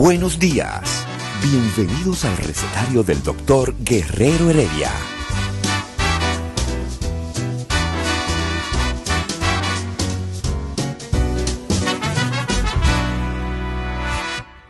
[0.00, 1.06] Buenos días.
[1.42, 4.88] Bienvenidos al recetario del doctor Guerrero Heredia.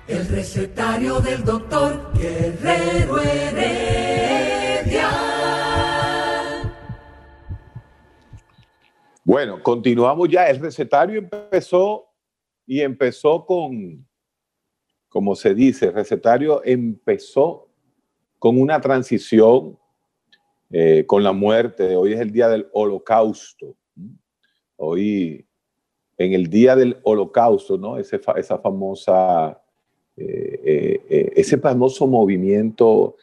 [0.08, 5.10] El recetario del doctor Guerrero Heredia.
[9.22, 10.50] Bueno, continuamos ya.
[10.50, 12.08] El recetario empezó
[12.66, 14.09] y empezó con,
[15.10, 17.68] como se dice, recetario empezó
[18.38, 19.76] con una transición
[20.70, 21.96] eh, con la muerte.
[21.96, 23.74] Hoy es el día del holocausto.
[24.76, 25.44] Hoy,
[26.16, 27.98] en el día del holocausto, ¿no?
[27.98, 29.60] Ese esa famosa,
[30.16, 33.16] eh, eh, ese famoso movimiento,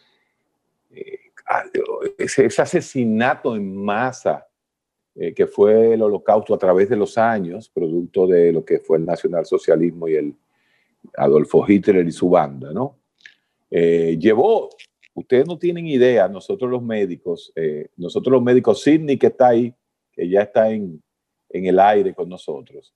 [2.18, 4.46] ese, ese asesinato en masa
[5.36, 9.06] que fue el holocausto a través de los años, producto de lo que fue el
[9.06, 10.36] nacionalsocialismo y el
[11.16, 12.98] Adolfo Hitler y su banda, ¿no?
[13.70, 14.70] Eh, llevó,
[15.14, 19.74] ustedes no tienen idea, nosotros los médicos, eh, nosotros los médicos, Sidney que está ahí,
[20.12, 21.02] que ya está en,
[21.50, 22.94] en el aire con nosotros,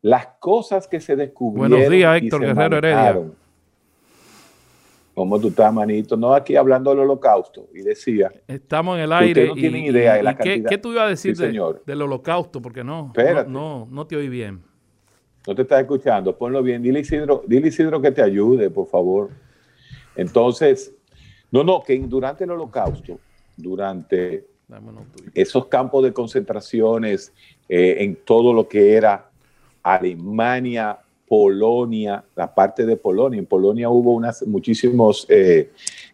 [0.00, 1.70] las cosas que se descubrieron.
[1.70, 3.20] Buenos días, y Héctor Guerrero Heredia.
[5.14, 6.16] ¿Cómo tú estás, manito?
[6.16, 7.68] No, aquí hablando del holocausto.
[7.74, 9.28] Y decía, Estamos en el aire.
[9.42, 10.70] ustedes no tienen idea de la y ¿qué, cantidad.
[10.70, 11.82] qué tú ibas a decir Sí, de- señor.
[11.84, 12.62] del holocausto?
[12.62, 14.62] Porque no, no, no, no te oí bien.
[15.46, 16.82] No te estás escuchando, ponlo bien.
[16.82, 19.30] Dile Isidro, dile Isidro que te ayude, por favor.
[20.14, 20.94] Entonces,
[21.50, 23.18] no, no, que durante el holocausto,
[23.56, 24.46] durante
[25.34, 27.32] esos campos de concentraciones
[27.68, 29.30] eh, en todo lo que era
[29.82, 33.38] Alemania, Polonia, la parte de Polonia.
[33.38, 35.70] En Polonia hubo unas, muchísimos eh,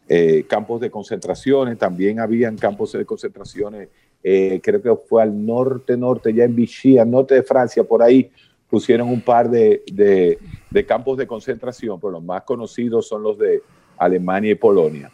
[0.09, 3.88] eh, campos de concentraciones, también habían campos de concentraciones,
[4.21, 8.31] creo que fue al norte, norte, ya en Vichy, al norte de Francia, por ahí
[8.69, 10.39] pusieron un par de, de-
[10.71, 13.62] de campos de concentración, pero los más conocidos son los de
[13.97, 15.11] Alemania y Polonia.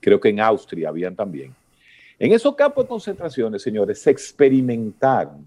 [0.00, 1.54] Creo que en Austria habían también.
[2.18, 5.44] En esos campos de concentraciones, señores, se experimentaron.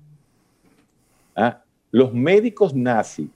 [1.35, 1.63] ¿ah?
[1.91, 3.29] Los médicos nazis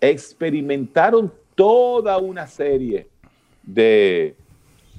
[0.00, 3.08] experimentaron toda una serie
[3.62, 4.34] de,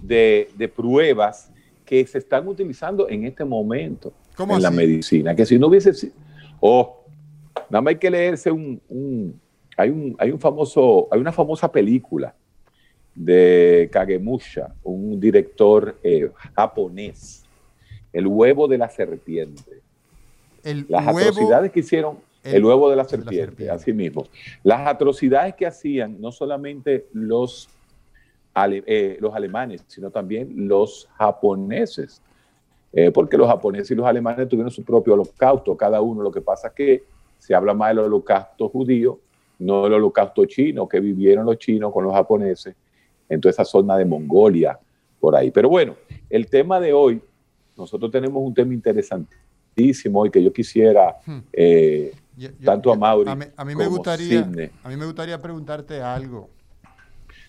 [0.02, 1.52] de- de pruebas
[1.86, 4.78] que se están utilizando en este momento ¿Cómo en la así?
[4.78, 5.36] medicina.
[5.36, 6.14] Que si no hubiese sido.
[6.60, 6.99] Oh,
[7.70, 8.82] nada más hay que leerse un.
[8.90, 9.40] un-
[9.78, 12.36] hay, un, hay, un famoso, hay una famosa película
[13.16, 17.46] de Kagemusha, un director eh, japonés,
[18.12, 19.82] El huevo de la serpiente.
[20.64, 23.72] El Las huevo, atrocidades que hicieron, el, el- huevo de la de la serpiente, serpiente.
[23.72, 24.26] así mismo.
[24.64, 27.70] Las atrocidades que hacían no solamente los,
[28.54, 32.22] ale- eh, los alemanes, sino también los japoneses.
[32.92, 36.22] Eh, porque los japoneses y los alemanes tuvieron su propio holocausto, cada uno.
[36.24, 37.04] Lo que pasa es que
[37.40, 39.20] se habla más del holocausto judío,
[39.58, 42.76] no del holocausto chino que vivieron los chinos con los japoneses
[43.28, 44.78] en toda esa zona de Mongolia,
[45.20, 45.50] por ahí.
[45.52, 45.96] Pero bueno,
[46.30, 47.22] el tema de hoy,
[47.78, 51.40] nosotros tenemos un tema interesantísimo y que yo quisiera, Hmm.
[51.54, 54.70] eh, yo- yo- tanto a Mauri A mí, a mí me gustaría, Sidney.
[54.84, 56.50] a mí me gustaría preguntarte algo.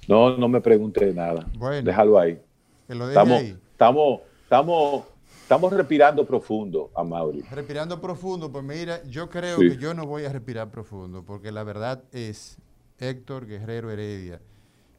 [0.09, 1.83] no, no me pregunte nada, Bueno.
[1.87, 2.41] déjalo ahí.
[2.89, 3.57] Que lo deje Estamos, ahí.
[3.73, 5.05] estamos, estamos,
[5.51, 7.43] estamos respirando profundo, a Mauri.
[7.51, 9.71] Respirando profundo, pues mira, yo creo Sí.
[9.71, 12.57] que yo no voy a respirar profundo, porque la verdad es
[13.01, 14.41] Héctor Guerrero Heredia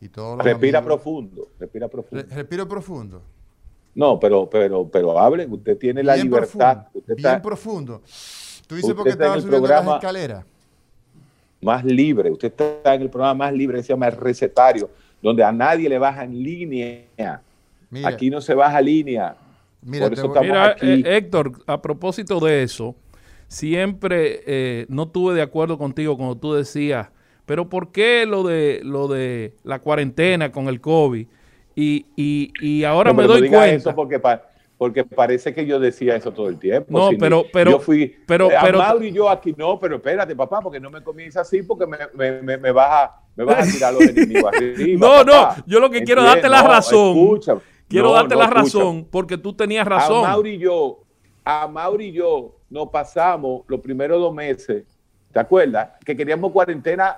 [0.01, 2.25] y todos los Respira amigos- profundo, respira profundo.
[2.27, 3.21] Re- respiro profundo.
[3.95, 6.49] No, pero, pero, pero hable, usted tiene la bien libertad.
[6.87, 6.89] profundo.
[6.99, 8.01] Usted bien está profundo.
[8.67, 10.45] Tú dices porque estaba subiendo programa- las escaleras.
[11.61, 12.29] más libre.
[12.29, 14.89] Usted está en el programa más libre que se llama El Recetario,
[15.21, 17.41] donde a nadie le baja en línea.
[17.89, 19.35] Mira, Aquí no se baja línea.
[19.81, 20.87] Mira, por eso Mira, aquí.
[20.87, 22.95] eh, Héctor, a propósito de eso,
[23.47, 27.09] siempre eh, no tuve de acuerdo contigo cuando tú decías,
[27.45, 31.27] pero ¿por qué lo de lo de la cuarentena con el COVID?
[31.75, 33.75] Y, y, y ahora No, me no doy diga cuenta.
[33.75, 34.43] eso porque, pa-
[34.77, 36.87] porque parece que yo decía eso todo el tiempo.
[36.97, 39.97] No, pero- pero- yo fui, pero- eh, a pero- Mauri y yo aquí no, pero
[39.97, 43.43] espérate, papá, porque no me comienza así, porque me, me, me, me vas a, me
[43.45, 44.99] vas a tirar los enemigos arriba.
[45.07, 47.17] No, no, yo lo que quiero es darte la no, razón.
[47.17, 47.57] Escucha,
[47.91, 48.61] quiero No, darte no, la escucha.
[48.63, 50.25] razón porque tú tenías razón.
[50.25, 50.99] A Mauri y yo,
[51.45, 54.85] a Mauri y yo nos pasamos los primeros dos meses,
[55.31, 55.89] ¿te acuerdas?
[56.05, 57.17] Que queríamos cuarentena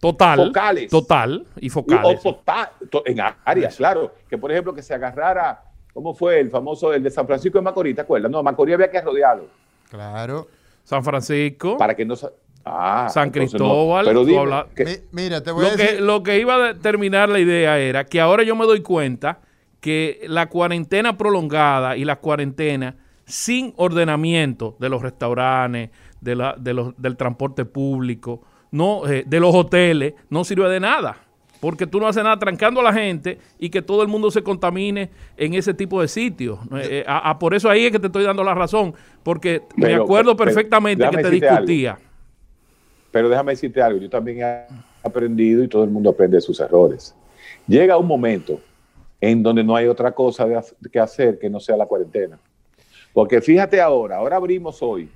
[0.00, 0.46] total.
[0.46, 0.90] focales.
[0.90, 2.20] Total y y- focales.
[2.24, 4.12] o total, to- en áreas, claro.
[4.28, 5.62] Que por ejemplo que se agarrara,
[5.92, 8.30] ¿cómo fue el famoso, el de San Francisco de Macorís, ¿te acuerdas?
[8.30, 9.46] No, Macorís había que rodearlo
[9.90, 10.46] Claro.
[10.84, 12.16] San Francisco, para que no...
[12.16, 12.30] sa-
[12.68, 13.32] Ah, San no.
[13.32, 14.04] Cristóbal.
[14.06, 16.00] Pero dime, que- mira, te voy a lo, que, decir.
[16.00, 19.38] lo que iba a terminar la idea era que ahora yo me doy cuenta
[19.86, 25.90] que la cuarentena prolongada y la cuarentena sin ordenamiento de los restaurantes,
[26.20, 28.42] de la- de los- del transporte público,
[28.72, 31.18] no, eh, de los hoteles, no sirve de nada.
[31.60, 34.42] Porque tú no haces nada trancando a la gente y que todo el mundo se
[34.42, 36.58] contamine en ese tipo de sitios.
[36.72, 38.92] Eh, eh, a- a- por eso ahí es que te estoy dando la razón.
[39.22, 41.60] Porque me Pero- acuerdo pero- perfectamente que te decirte algo.
[41.60, 41.98] discutía.
[43.12, 44.66] Pero déjame decirte algo, yo también he
[45.06, 47.14] aprendido y todo el mundo aprende de sus errores.
[47.68, 48.60] Llega un momento
[49.20, 52.38] en donde no hay otra cosa de que hacer que no sea la cuarentena.
[53.12, 55.10] Porque fíjate ahora, ahora abrimos hoy,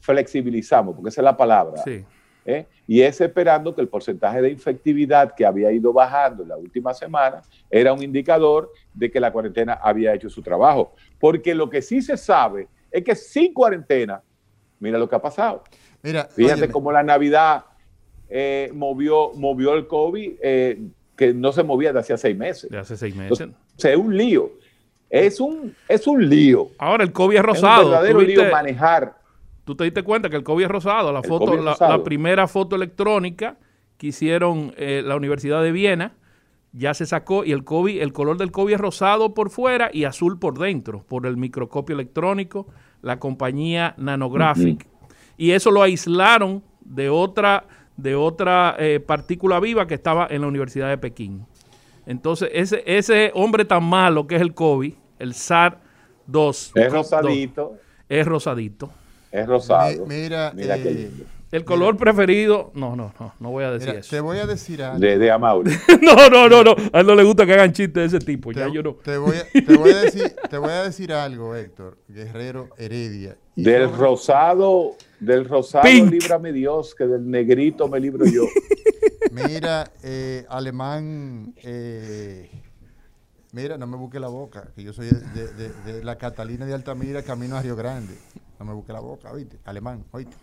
[0.00, 2.04] flexibilizamos, porque esa es la palabra, Sí.
[2.44, 2.66] ¿eh?
[2.86, 6.94] y es esperando que el porcentaje de infectividad que había ido bajando en la última
[6.94, 10.94] semana era un indicador de que la cuarentena había hecho su trabajo.
[11.18, 14.22] Porque lo que sí se sabe es que sin cuarentena,
[14.78, 15.64] mira lo que ha pasado.
[16.02, 17.64] Mira, Fíjate óyeme, cómo la Navidad
[18.28, 20.80] eh, movió, movió el COVID, eh,
[21.16, 22.70] que no se movía de hacía seis meses.
[22.70, 23.40] De hace seis meses.
[23.40, 24.50] Entonces, o sea, es un lío.
[25.08, 26.68] Es un, es un lío.
[26.78, 27.90] Ahora el COVID es Es un rosado.
[27.90, 29.16] verdadero ¿Tú, viste- lío manejar.
[29.64, 31.12] tú te diste cuenta que el COVID es rosado.
[31.12, 31.96] La, El foto, COVID es la, rosado.
[31.98, 33.56] la primera foto electrónica
[33.98, 36.12] que hicieron eh, la Universidad de Viena
[36.72, 40.04] ya se sacó y el COVID, el color del COVID es rosado por fuera y
[40.04, 42.66] azul por dentro, por el microscopio electrónico,
[43.00, 44.86] la compañía Nanographic.
[45.38, 47.64] Y eso lo aislaron de otra,
[47.96, 51.46] de otra eh, partícula viva que estaba en la Universidad de Pekín.
[52.06, 57.74] Entonces, ese, ese hombre tan malo que es el COVID, el SAR-2, Es rosadito.
[58.08, 58.90] es rosadito.
[59.32, 60.06] Es rosado.
[60.06, 61.24] Mi- mira, Mira qué eh, lindo.
[61.56, 64.10] El color preferido, no, no, no, no voy a decir mira, eso.
[64.10, 64.98] te voy a decir algo.
[65.00, 65.72] De, de Amaury.
[66.02, 66.74] No, no, no, no.
[66.92, 68.52] A él no le gusta que hagan chistes de ese tipo.
[68.52, 68.94] Te, Ya yo no.
[68.94, 73.36] te voy a, te voy a decir, te voy a decir algo, Héctor Guerrero Heredia.
[73.56, 76.10] Del sobre- rosado, del rosado Pink.
[76.12, 78.42] líbrame Dios, que del negrito me libro yo.
[79.32, 82.50] Mira, eh, alemán, eh,
[83.52, 86.74] mira, no me busque la boca, que yo soy de, de- de la Catalina de
[86.74, 88.14] Altamira, camino a Río Grande.
[88.58, 89.58] No me busque la boca, ¿oíste?
[89.64, 90.34] Alemán, ¿oíste?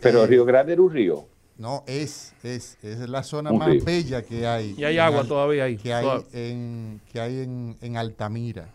[0.00, 1.26] Pero Eh, Río Grande era un río.
[1.56, 3.84] No, es, es, es la zona Un más río.
[3.84, 4.74] bella que hay.
[4.76, 5.76] Y hay en agua Al- todavía ahí.
[5.76, 8.68] Que hay, en, que hay en, en Altamira.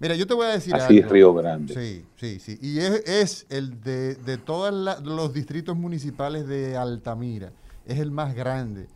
[0.00, 1.14] Mira, yo te voy a decir Así es algo.
[1.14, 1.74] Río Grande.
[1.74, 2.58] Sí, sí, sí.
[2.60, 4.72] Y es, es el de, de todos
[5.02, 7.50] los distritos municipales de Altamira.
[7.86, 8.86] Es el más grande.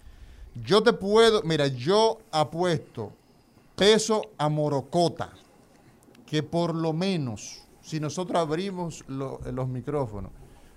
[0.66, 3.12] Yo te puedo, mira, yo apuesto
[3.74, 5.30] peso a Morocota,
[6.26, 10.30] que por lo menos, si nosotros abrimos lo- los micrófonos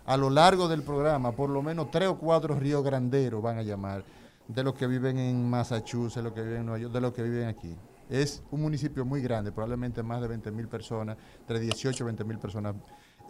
[0.05, 3.63] a lo largo del programa, por lo menos tres o cuatro río granderos van a
[3.63, 4.03] llamar,
[4.47, 7.13] de los que viven en Massachusetts, de los que viven en Nueva York, de los
[7.13, 7.75] que viven aquí.
[8.09, 12.23] Es un municipio muy grande, probablemente más de 20 mil personas, entre 18 y 20
[12.23, 12.75] mil personas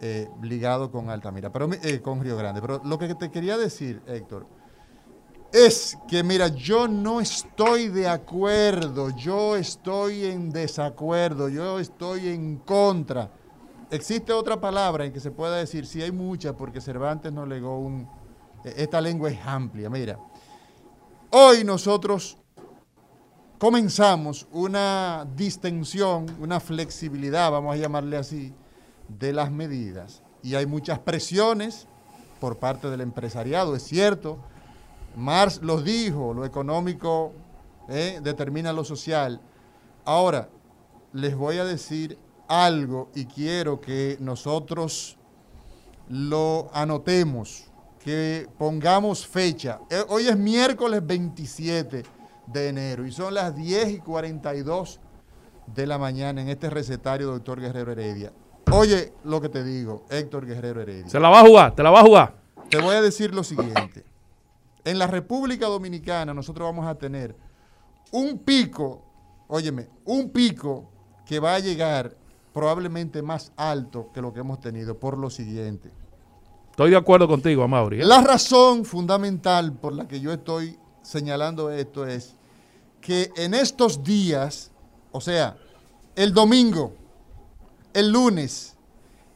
[0.00, 2.60] eh, ligado con Altamira, pero, eh, con Río Grande.
[2.60, 4.46] Pero lo que te quería decir, Héctor,
[5.52, 12.56] es que, mira, yo no estoy de acuerdo, yo estoy en desacuerdo, yo estoy en
[12.58, 13.30] contra.
[13.90, 17.78] Existe otra palabra en que se pueda decir, sí hay muchas, porque Cervantes no legó
[17.78, 18.08] un...
[18.64, 20.18] eh, Esta lengua es amplia, mira.
[21.30, 22.36] Hoy nosotros
[23.58, 28.52] comenzamos una distensión, una flexibilidad, vamos a llamarle así,
[29.08, 30.22] de las medidas.
[30.42, 31.86] Y hay muchas presiones
[32.40, 34.38] por parte del empresariado, es cierto.
[35.16, 37.32] Marx los dijo, lo económico
[37.88, 39.40] eh, determina lo social.
[40.04, 40.48] Ahora,
[41.12, 45.16] les voy a decir algo y quiero que nosotros
[46.08, 47.64] lo anotemos,
[48.02, 49.80] que pongamos fecha.
[49.90, 52.04] Eh, Hoy es miércoles 27
[52.46, 55.00] de enero y son las 10 y 42
[55.66, 58.32] de la mañana en este recetario, doctor Guerrero Heredia.
[58.72, 61.08] Oye lo que te digo, Héctor Guerrero Heredia.
[61.08, 62.34] Se la va a jugar, te la va a jugar.
[62.70, 64.04] Te voy a decir lo siguiente.
[64.84, 67.34] En la República Dominicana nosotros vamos a tener
[68.12, 69.04] un pico,
[69.48, 70.88] óyeme, un pico
[71.24, 72.16] que va a llegar
[72.56, 75.90] probablemente más alto que lo que hemos tenido por lo siguiente.
[76.70, 78.00] Estoy de acuerdo contigo, Amaury.
[78.00, 78.04] ¿eh?
[78.06, 82.34] La razón fundamental por la que yo estoy señalando esto es
[83.02, 84.70] que en estos días,
[85.12, 85.58] o sea,
[86.14, 86.94] el domingo,
[87.92, 88.74] el lunes,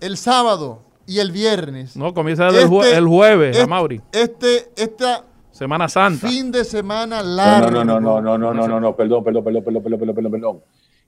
[0.00, 4.00] el sábado y el viernes, No, comienza desde el, jue- este- el jueves, este- Amaury.
[4.12, 6.26] Este, esta Semana Santa.
[6.26, 7.70] fin de semana No, largo.
[7.70, 10.32] no, no, no, no, no, no, no, no, perdón, perdón, perdón, perdón, perdón, perdón, perdón,
[10.32, 10.60] perdón.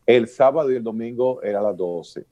[0.06, 2.25] El sábado y el domingo era a las 12.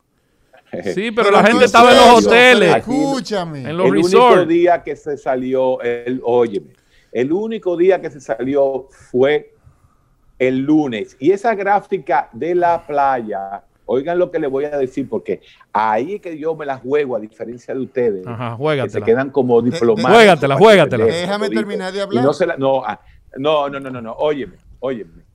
[0.94, 2.76] Sí, pero, la gente estaba en los hoteles.
[2.76, 3.68] Escúchame.
[3.68, 6.72] En los el único día que se salió, el, óyeme,
[7.12, 9.54] el único día que se salió fue
[10.38, 11.16] el lunes.
[11.20, 16.14] Y esa gráfica de la playa, oigan lo que les voy a decir, porque ahí
[16.14, 19.60] es que yo me la juego, a diferencia de ustedes, Ajá, que se quedan como
[19.60, 20.14] diplomáticos.
[20.14, 21.04] Juégatela, juégatela.
[21.04, 22.24] Déjame terminar de Y hablar.
[22.24, 23.00] no, se la- no, ah,
[23.36, 25.29] no, no, no, no, no, óyeme, óyeme.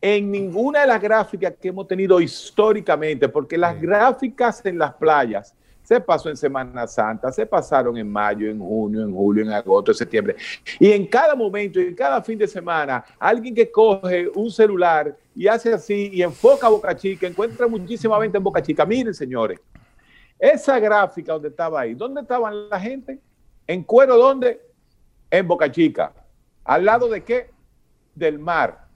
[0.00, 3.80] En ninguna de las gráficas que hemos tenido históricamente, porque las Sí.
[3.82, 9.02] gráficas en las playas se pasó en Semana Santa, se pasaron en mayo, en junio,
[9.02, 10.36] en julio, en agosto, en septiembre.
[10.78, 15.46] Y en cada momento, en cada fin de semana, alguien que coge un celular y
[15.46, 18.84] hace así y enfoca a Boca Chica, encuentra muchísima venta en Boca Chica.
[18.84, 19.58] Miren, señores,
[20.38, 23.18] esa gráfica donde estaba ahí, ¿dónde estaban la gente?
[23.66, 24.60] ¿En cuero dónde?
[25.30, 26.12] En Boca Chica.
[26.64, 27.50] ¿Al lado de qué?
[28.14, 28.87] Del mar.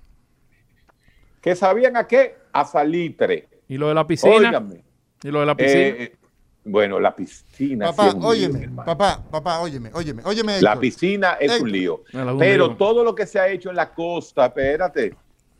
[1.42, 2.36] ¿Que sabían a qué?
[2.52, 3.48] A salitre.
[3.68, 4.36] Y lo de la piscina.
[4.36, 4.84] Óigame.
[5.22, 5.96] Y lo de la piscina.
[5.98, 6.16] Eh,
[6.64, 7.86] bueno, la piscina.
[7.86, 10.62] papá, sí es un óyeme, papá, papá, óyeme, óyeme, óyeme.
[10.62, 11.62] La piscina es Héctor.
[11.66, 12.04] un lío.
[12.38, 15.16] Pero todo lo que se ha hecho en la costa, espérate,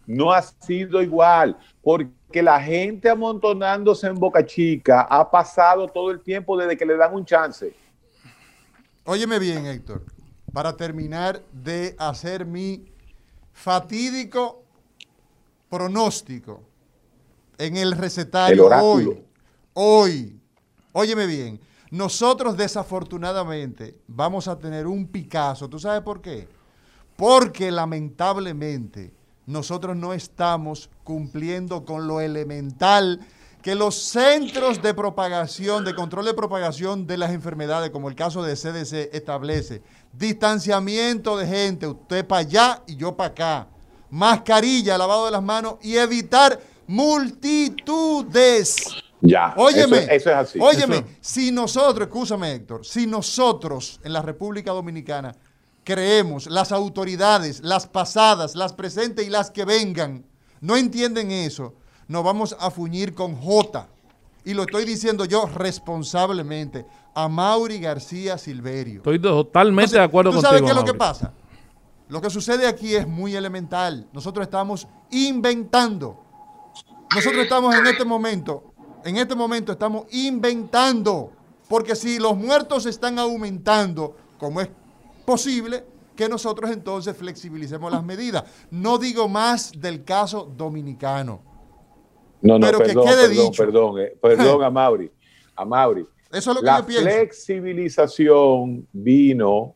[0.07, 1.59] no ha sido igual.
[1.83, 6.97] Porque la gente amontonándose en Boca Chica ha pasado todo el tiempo desde que le
[6.97, 7.75] dan un chance.
[9.05, 10.05] Óyeme bien, Héctor,
[10.53, 12.85] para terminar de hacer mi
[13.53, 14.62] fatídico
[15.73, 16.61] pronóstico
[17.57, 19.25] en el recetario hoy.
[19.73, 20.39] Hoy,
[20.93, 21.59] óyeme bien,
[21.91, 25.71] nosotros desafortunadamente vamos a tener un Picasso.
[25.71, 26.47] ¿Tú sabes por qué?
[27.17, 29.15] Porque lamentablemente
[29.47, 33.27] nosotros no estamos cumpliendo con lo elemental
[33.63, 38.43] que los centros de propagación, de control de propagación de las enfermedades, como el caso
[38.43, 39.81] de CDC, establece.
[40.13, 43.72] Distanciamiento de gente, usted para allá y yo para acá.
[44.13, 48.77] Mascarilla, lavado de las manos y evitar multitudes.
[49.23, 49.55] Ya.
[49.57, 50.59] Óyeme, Eso, eso es así.
[50.61, 55.35] óyeme, Eso- si nosotros, escúchame Héctor, si nosotros en la República Dominicana
[55.85, 60.25] creemos, las autoridades, las pasadas, las presentes y las que vengan,
[60.61, 61.75] no entienden eso,
[62.07, 63.89] nos vamos a fuñir con J.
[64.45, 68.97] Y lo estoy diciendo yo responsablemente a Mauri García Silverio.
[68.99, 70.51] Estoy totalmente Entonces, de acuerdo ¿Tú contigo.
[70.51, 71.33] sabes qué es lo que pasa?
[72.13, 74.07] Lo que sucede aquí es muy elemental.
[74.13, 76.23] Nosotros estamos inventando.
[77.15, 81.33] Nosotros estamos en este momento, en este momento estamos inventando.
[81.71, 84.69] Porque si los muertos están aumentando, como es
[85.25, 88.45] posible, que nosotros entonces flexibilicemos las medidas.
[88.71, 91.41] No digo más del caso dominicano.
[92.43, 93.65] No, no, Pero que perdón, quede perdón, dicho.
[93.65, 95.11] perdón, eh, perdón a Mauri.
[95.57, 96.07] A Mauri.
[96.31, 97.05] Eso es lo que La yo pienso.
[97.05, 99.75] flexibilización vino,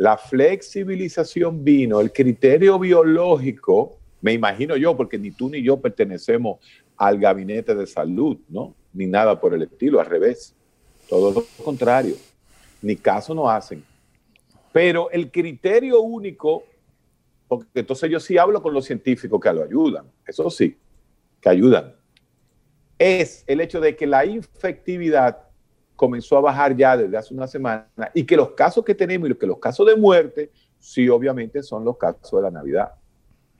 [0.00, 6.58] la flexibilización vino, el criterio biológico, me imagino yo, porque ni tú ni yo pertenecemos
[6.96, 8.74] al gabinete de salud, ¿no?
[8.94, 10.54] Ni nada por el estilo, al revés.
[11.06, 12.14] Todo lo contrario.
[12.80, 13.84] Ni caso no hacen.
[14.72, 16.64] Pero el criterio único,
[17.46, 20.78] porque entonces yo sí hablo con los científicos que lo ayudan, eso sí,
[21.42, 21.94] que ayudan,
[22.98, 25.49] es el hecho de que la infectividad
[26.00, 29.34] comenzó a bajar ya desde hace una semana y que los casos que tenemos y
[29.34, 32.94] que los casos de muerte, sí, obviamente son los casos de la Navidad.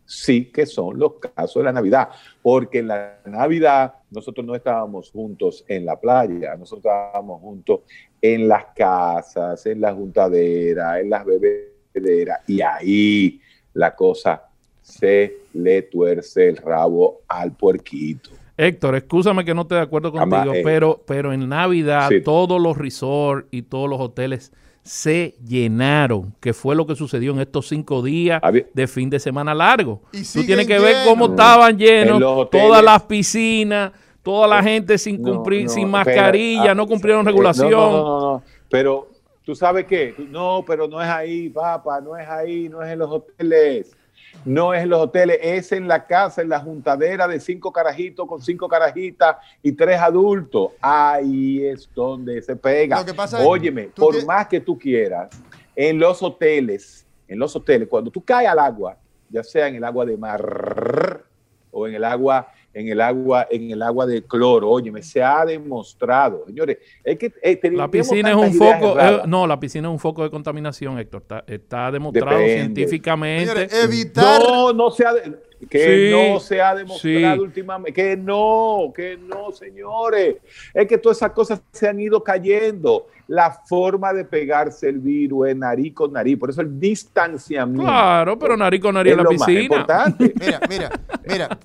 [0.06, 2.08] Sí que son los casos de la Navidad,
[2.40, 7.80] porque en la Navidad nosotros no estábamos juntos en la playa, nosotros estábamos juntos
[8.22, 13.38] en las casas, en la juntadera, en las bebederas, y ahí
[13.74, 14.48] la cosa
[14.80, 18.39] se le tuerce el rabo al puerquito.
[18.66, 20.62] Héctor, escúchame que no esté de acuerdo Ama- contigo, eh.
[20.64, 22.20] pero, pero en Navidad Sí.
[22.22, 24.52] todos los resorts y todos los hoteles
[24.82, 28.40] se llenaron, que fue lo que sucedió en estos cinco días
[28.72, 30.02] de fin de semana largo.
[30.12, 31.30] Y Tú tienes que ver cómo llenos.
[31.40, 36.74] estaban En llenos, todas las piscinas, toda la gente sin cumplir, no, sin mascarilla, ah,
[36.74, 37.70] no cumplieron eh, regulación.
[37.70, 39.08] No, no, no, no, Pero
[39.44, 42.98] tú sabes qué, no, pero no es ahí, papá, no es ahí, no es en
[42.98, 43.96] los hoteles.
[44.44, 48.26] No es en los hoteles, es en la casa, en la juntadera de cinco carajitos
[48.26, 50.72] con cinco carajitas y tres adultos.
[50.80, 53.00] Ahí es donde se pega.
[53.00, 55.30] Lo que pasa Óyeme, por más que tú quieras,
[55.76, 58.96] en los hoteles, en los hoteles, cuando tú caes al agua,
[59.28, 61.24] ya sea en el agua de mar
[61.70, 65.44] o en el agua, en el agua, en el agua de cloro, óyeme, se ha
[65.44, 69.92] demostrado, señores, es que eh, La piscina es un foco, eh, no, la piscina es
[69.92, 71.22] un foco de contaminación, Héctor.
[71.22, 72.54] Está, está demostrado Depende.
[72.62, 73.46] científicamente.
[73.46, 77.40] Señores, evitar No, no se ha, de- que Sí, no se ha demostrado sí.
[77.40, 80.36] últimamente, que no, que no, señores.
[80.72, 83.06] Es que todas esas cosas se han ido cayendo.
[83.28, 87.82] La forma de pegarse el virus es nariz con nariz, por eso el distanciamiento.
[87.84, 89.62] Claro, pero nariz con nariz es en la lo más piscina.
[89.62, 90.34] importante.
[90.40, 90.90] Mira, mira,
[91.28, 91.58] mira,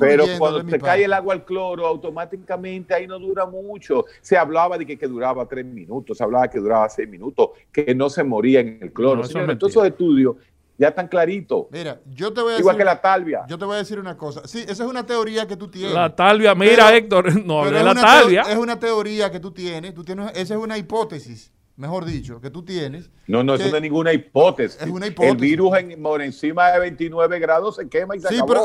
[0.00, 0.80] Pero cuando te parte.
[0.84, 4.04] cae el agua al cloro, automáticamente ahí no dura mucho.
[4.20, 7.94] Se hablaba de que, que duraba tres minutos, se hablaba que duraba seis minutos, que
[7.94, 9.22] no se moría en el cloro.
[9.22, 10.34] No, todos esos estudios
[10.78, 11.66] ya están claritos.
[11.70, 13.42] Mira, yo te voy a Igual decir, que la talvia.
[13.48, 14.42] yo te voy a decir una cosa.
[14.46, 15.92] Sí, esa es una teoría que tú tienes.
[15.92, 18.42] La talvia, mira, Pero- Héctor, no Pero hablé de es la talvia.
[18.42, 22.50] Es una teoría que tú tienes, tú tienes, esa es una hipótesis, mejor dicho, que
[22.50, 23.10] tú tienes.
[23.26, 24.80] No, no, eso no es ninguna hipótesis.
[24.80, 25.32] Es una hipótesis.
[25.34, 28.48] El virus en, por encima de 29 grados se quema y se Sí, acabó.
[28.48, 28.62] pero,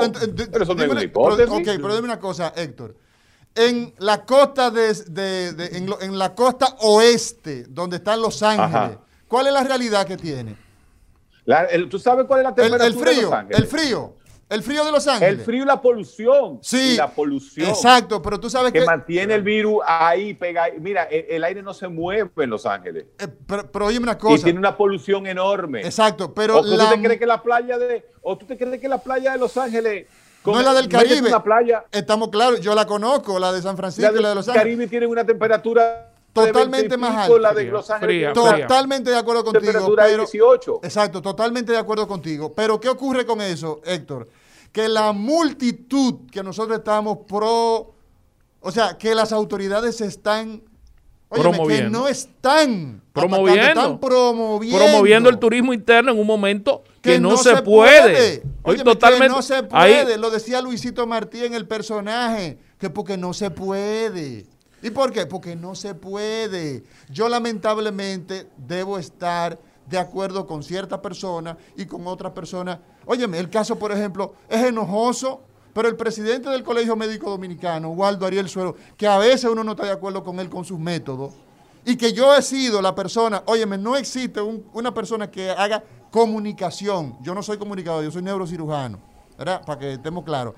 [0.52, 1.52] Pero, eso no es una pero- hipótesis.
[1.54, 2.96] ok, pero dime una cosa, Héctor.
[3.56, 8.44] En la costa de, de- de- en, lo- en la costa oeste, donde están Los
[8.44, 9.02] Ángeles, Ajá.
[9.28, 10.56] ¿cuál es la realidad que tiene?
[11.48, 13.60] La- el- ¿Tú sabes cuál es la El, temperatura el de frío, Los Ángeles?
[13.62, 14.14] el frío,
[14.50, 15.40] el frío de Los Ángeles.
[15.40, 16.60] El frío y la polución.
[16.62, 17.70] Sí, Y la polución.
[17.70, 20.74] Exacto, pero tú sabes Que que, mantiene el virus ahí pegado.
[20.80, 23.06] Mira, el, el aire no se mueve en Los Ángeles.
[23.18, 24.44] eh, pero, pero óyeme una Y cosa.
[24.44, 25.82] tiene una polución enorme.
[25.86, 28.82] Exacto, pero o tú la- te crees que la playa de, o tú te crees
[28.82, 30.06] que la playa de Los Ángeles
[30.46, 31.28] no es la del Caribe.
[31.30, 31.86] una playa.
[31.92, 34.64] Estamos claros, yo la conozco, la de San Francisco La y la de Los Ángeles.
[34.64, 37.40] Caribe tiene una temperatura de Totalmente 20 y más alta.
[37.40, 39.62] La de Los Ángeles fría, Totalmente de acuerdo contigo.
[39.64, 40.80] temperatura de Pero, 18.
[40.84, 42.54] exacto, totalmente de acuerdo contigo.
[42.54, 44.28] Pero ¿qué ocurre con eso, Héctor?
[44.72, 47.94] Que la multitud que nosotros estamos pro,
[48.60, 50.62] o sea, que las autoridades están
[51.30, 52.00] óyeme, que Promoviendo.
[52.00, 53.62] no están Promoviendo.
[53.64, 54.78] atacando, están promoviendo.
[54.86, 58.02] promoviendo el turismo interno en un momento que, no, se, puede.
[58.02, 58.44] puede.
[58.64, 60.18] Óyeme, totalmente que no se ahí- puede.
[60.18, 64.46] Lo decía Luisito Martí en el personaje, que porque no se puede.
[64.82, 65.26] ¿Y por qué?
[65.26, 66.84] Porque no se puede.
[67.10, 72.80] Yo lamentablemente debo estar de acuerdo con cierta persona y con otra persona.
[73.06, 75.42] Óyeme, el caso, por ejemplo, es enojoso,
[75.74, 79.72] pero el presidente del Colegio Médico Dominicano, Waldo Ariel Suero, que a veces uno no
[79.72, 81.34] está de acuerdo con él, con sus métodos,
[81.86, 85.84] y que yo he sido la persona, óyeme, no existe un- una persona que haga
[86.12, 87.16] comunicación.
[87.22, 89.00] Yo no soy comunicador, yo soy neurocirujano,
[89.38, 89.64] ¿verdad?
[89.66, 90.54] Para que estemos claros.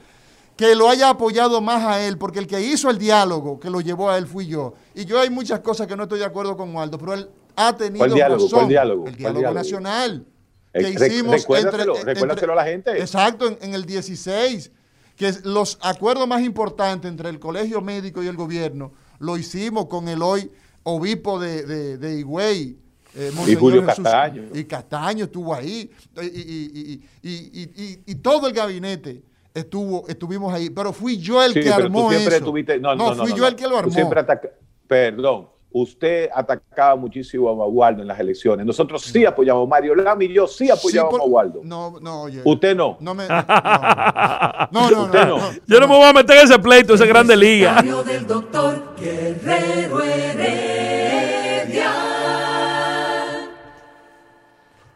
[0.59, 3.79] Que lo haya apoyado más a él, porque el que hizo el diálogo, que lo
[3.79, 4.73] llevó a él, fui yo.
[4.93, 7.73] Y yo hay muchas cosas que no estoy de acuerdo con Waldo, pero él ha
[7.77, 8.43] tenido ¿Cuál diálogo?
[8.43, 8.59] razón.
[8.59, 9.07] ¿Cuál diálogo?
[9.07, 10.25] El ¿Cuál diálogo nacional
[10.73, 12.91] Eh, que rec- hicimos recuérdaselo, entre- recuérdaselo a la gente.
[12.99, 14.69] Exacto, en, en el 16,
[15.15, 20.09] que los acuerdos más importantes entre el colegio médico y el gobierno, lo hicimos con
[20.09, 20.51] el hoy
[20.83, 22.77] obispo de, de, de Higüey,
[23.15, 24.43] eh, Julio Jesús- Castaño.
[24.53, 25.89] Y Castaño estuvo ahí,
[26.21, 29.23] y, y- y- y- y- y- y todo el gabinete
[29.59, 32.45] estuvo, estuvimos ahí, pero fui yo el Sí, que armó tú siempre eso.
[32.45, 33.47] tuviste- no, no, no, fui no, yo no.
[33.49, 33.91] el que lo Tú armó.
[33.91, 34.49] siempre ataca-
[34.87, 38.65] Perdón, usted atacaba muchísimo a Waldo en las elecciones.
[38.65, 41.61] Nosotros sí apoyamos a Mario Lamy y yo sí Sí, apoyábamos por- a Waldo.
[41.63, 42.41] No, no, oye.
[42.43, 42.97] Usted no.
[42.99, 43.27] No me.
[44.71, 45.03] No, no, no.
[45.05, 45.51] Usted no, no.
[45.51, 45.59] no.
[45.67, 47.81] Yo no me voy a meter en ese pleito, ese grande liga.
[47.81, 51.93] Recetario del doctor Guerrero Heredia.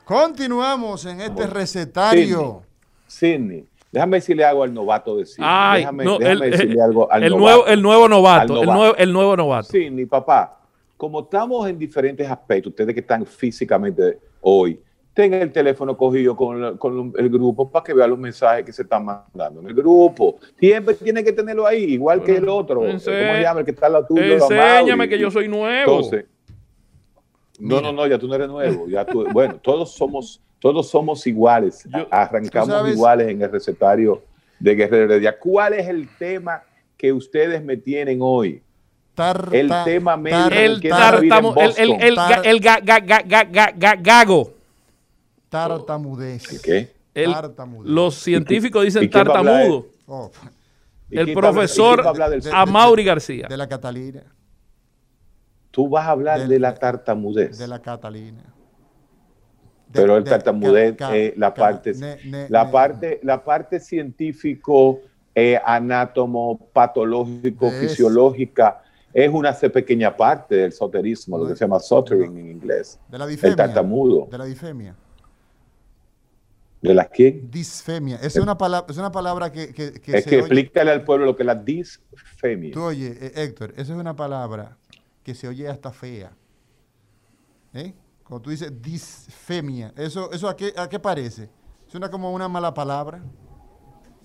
[0.05, 2.63] Continuamos en este recetario.
[3.07, 5.25] Sidney, déjame decirle algo al novato de.
[5.37, 7.45] Ay, déjame, no, déjame el, decirle el- algo al el novato.
[7.45, 9.69] nuevo, el nuevo novato, el nuevo, el nuevo novato.
[9.69, 10.59] Sidney, papá,
[10.97, 14.79] como estamos en diferentes aspectos, ustedes que están físicamente hoy,
[15.13, 19.05] tengan el teléfono cogido con, el grupo para que vean los mensajes que se están
[19.05, 20.37] mandando en el grupo.
[20.59, 22.81] Siempre tiene que tenerlo ahí, igual que el otro.
[22.81, 23.59] ¿Cómo se llama?
[23.59, 24.33] El que está al lado tuyo.
[24.33, 25.91] Enséñame que yo soy nuevo.
[25.91, 26.25] Entonces,
[27.59, 28.87] no, no, no, ya tú no eres nuevo.
[28.87, 31.83] Ya tú, bueno, todos somos, todos somos iguales.
[31.93, 34.23] Yo- Arrancamos iguales en el recetario
[34.57, 35.37] de Guerrero Heredia.
[35.37, 36.63] ¿Cuál es el tema
[36.95, 38.63] que ustedes me tienen hoy?
[39.13, 40.93] Tar- El tema medio tar- el que en
[42.01, 42.15] el,
[42.61, 42.81] ga-
[43.51, 44.53] ga- ga- gago.
[45.49, 46.61] Tartamudez.
[46.61, 46.93] ¿Qué?
[47.13, 47.91] El- Tartamudez.
[47.91, 49.87] los científicos dicen tartamudo.
[50.07, 50.31] Oh,
[51.09, 52.01] ¿Y El profesor
[52.53, 53.47] Amaury García.
[53.49, 54.23] de la Catalina.
[55.71, 57.57] Tú vas a hablar de- de la tartamudez.
[57.57, 58.52] De la Catalina.
[59.93, 61.93] Pero el de- tartamudez es la ca- parte,
[62.49, 64.99] la parte, la parte científico,
[65.35, 68.81] eh, anátomo, patológico, fisiológica,
[69.13, 72.99] es una pequeña parte del soterismo, lo que se llama sottering en inglés.
[73.07, 73.51] De la difemia.
[73.51, 74.27] El tartamudo.
[74.31, 74.95] De la difemia.
[76.81, 77.49] ¿De las quién?
[77.49, 78.17] Disfemia.
[78.21, 81.03] Es una palabra, es una palabra que, que, que Es se que oye- explícale al
[81.05, 82.73] pueblo lo que es la disfemia.
[82.73, 84.77] Tú oye, eh, Héctor, esa es una palabra
[85.23, 86.31] que se oye hasta fea.
[87.73, 87.93] ¿Eh?
[88.33, 91.51] Cuando tú dices disfemia, ¿eso, eso a, qué, a qué parece?
[91.85, 93.21] ¿Suena como una mala palabra?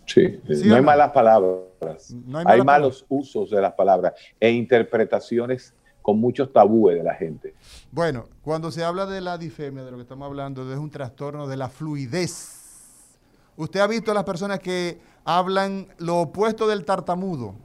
[0.07, 0.87] Sí, ¿Sí no hay no?
[0.87, 2.15] malas palabras.
[2.25, 7.55] No hay malos usos de las palabras e interpretaciones con muchos tabúes de la gente.
[7.93, 11.47] Bueno, cuando se habla de la difemia, de lo que estamos hablando, es un trastorno
[11.47, 13.13] de la fluidez
[13.59, 17.57] Usted ha visto a las personas que hablan lo opuesto del tartamudo.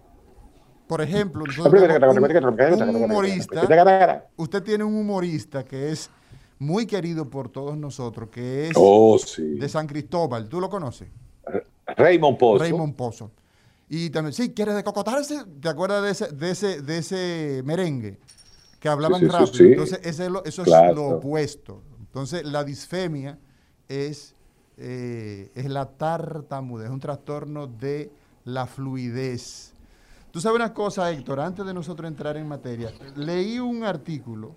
[0.87, 4.25] Por ejemplo, un humorista.
[4.35, 6.09] Usted tiene un humorista que es
[6.63, 9.41] muy querido por todos nosotros, que es Oh, sí.
[9.59, 10.47] de San Cristóbal.
[10.49, 11.09] ¿Tú lo conoces?
[11.85, 12.63] Raymond Pozo.
[12.63, 13.31] Raymond Pozo.
[13.89, 15.43] Y también, sí, ¿quieres decocotarse?
[15.61, 18.17] ¿Te acuerdas de ese, de ese, de ese merengue?
[18.79, 19.53] Que hablaban Sí, sí, rápido.
[19.53, 19.63] sí.
[19.65, 21.81] Entonces, ese es lo- eso es lo opuesto.
[21.99, 23.37] Entonces, la disfemia
[23.87, 24.35] es,
[24.77, 28.11] eh, es la tartamudez, es un trastorno de
[28.45, 29.73] la fluidez.
[30.31, 34.55] Tú sabes una cosa, Héctor, antes de nosotros entrar en materia, leí un artículo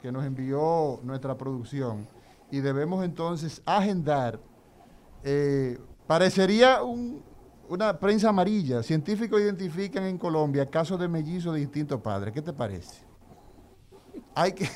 [0.00, 2.06] que nos envió nuestra producción
[2.50, 4.38] y debemos entonces agendar
[5.22, 7.22] eh, parecería un-
[7.68, 8.82] una prensa amarilla.
[8.82, 12.32] Científicos identifican en Colombia casos de mellizos de distintos padres.
[12.34, 13.04] ¿Qué te parece?
[14.34, 14.68] Hay que.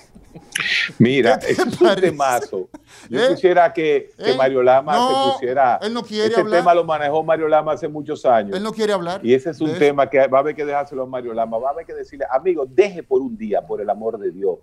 [0.98, 2.68] Mira, ¿Qué te ese es un temazo.
[3.08, 3.28] Yo ¿Eh?
[3.30, 4.36] quisiera que, que ¿Eh?
[4.36, 5.78] Mario Lama No, se pusiera.
[5.82, 6.60] él no quiere Ese hablar.
[6.60, 8.56] tema lo manejó Mario Lama hace muchos años.
[8.56, 9.24] Él no quiere hablar.
[9.24, 9.78] Y ese es un eso.
[9.78, 11.58] tema que va a haber que dejárselo a Mario Lama.
[11.58, 14.58] Va a haber que decirle, amigo, deje por un día, por el amor de Dios,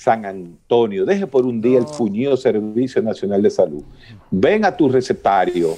[0.00, 3.82] San Antonio, deje por un día el fuñido Servicio Nacional de Salud.
[4.30, 5.76] Ven a tu recetario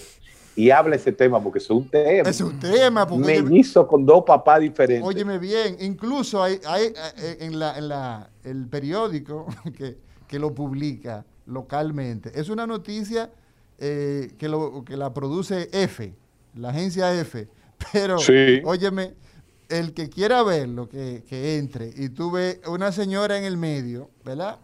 [0.55, 2.31] y habla ese tema, porque es un tema.
[2.31, 3.05] Es un tema.
[3.05, 5.05] Porque, óyeme, Mellizo con dos papás diferentes.
[5.05, 9.45] óyeme bien, incluso hay, hay, eh, en, la, en la, el periódico
[9.77, 9.97] que,
[10.29, 12.31] que lo publica localmente.
[12.39, 13.29] Es una noticia
[13.81, 16.15] eh, que, lo, que la produce F,
[16.55, 17.49] la agencia F.
[17.93, 18.61] Pero, Sí.
[18.65, 19.15] óyeme,
[19.73, 24.11] el que quiera verlo, que, que entre, y tú ves una señora en el medio,
[24.25, 24.59] ¿verdad?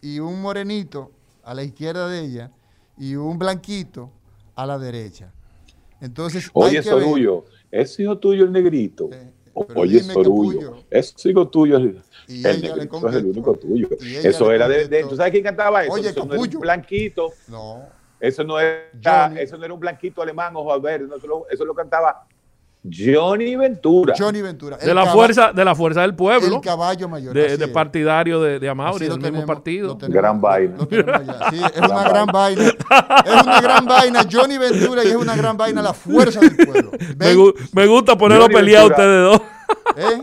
[0.00, 1.12] Y un morenito
[1.44, 2.50] a la izquierda de ella,
[2.98, 4.10] y un blanquito
[4.56, 5.32] a la derecha.
[6.00, 9.08] Entonces, hay Oye, ver- Sorullo, ¿es hijo tuyo el negrito?
[9.12, 9.18] Sí,
[9.68, 11.76] pero Oye, Sorullo, es hijo tuyo.
[11.76, 13.88] El, Y el negrito es el único tuyo.
[14.00, 15.04] Eso era de, de-.
[15.04, 15.92] ¿Tú sabes quién cantaba eso?
[15.92, 17.32] Oye, eso no era un blanquito.
[17.46, 17.80] No.
[18.18, 19.40] Eso no era, Johnny.
[19.40, 21.02] eso no era un blanquito alemán, ojo a ver.
[21.02, 22.26] eso, lo, eso lo cantaba
[22.84, 24.14] Johnny Ventura.
[24.18, 24.76] Johnny Ventura.
[24.76, 26.56] De la fuerza, de la fuerza del pueblo.
[26.56, 27.32] El caballo mayor.
[27.32, 29.86] de, partidario de, de Amauri, del mismo tenemos- partido.
[29.88, 30.76] lo tenemos- Gran vaina.
[31.50, 32.62] Sí, es Gran una gran vaina.
[32.68, 34.26] Es una gran vaina.
[34.30, 36.90] Johnny Ventura y es una gran vaina la fuerza del pueblo.
[36.92, 39.40] Me, Ven, gu- me gusta ponerlo a pelear a ustedes dos.
[39.96, 40.22] ¿eh?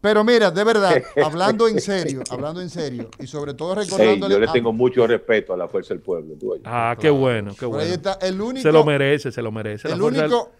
[0.00, 4.40] Pero mira, de verdad, hablando en serio, hablando en serio, y sobre todo recordándole yo
[4.40, 6.34] le a- tengo mucho respeto a la fuerza del pueblo.
[6.34, 6.56] tú.
[6.64, 7.84] Ah, qué bueno, qué ahí bueno.
[7.94, 9.86] está el único, Se lo merece, se lo merece.
[9.88, 10.50] La el del- único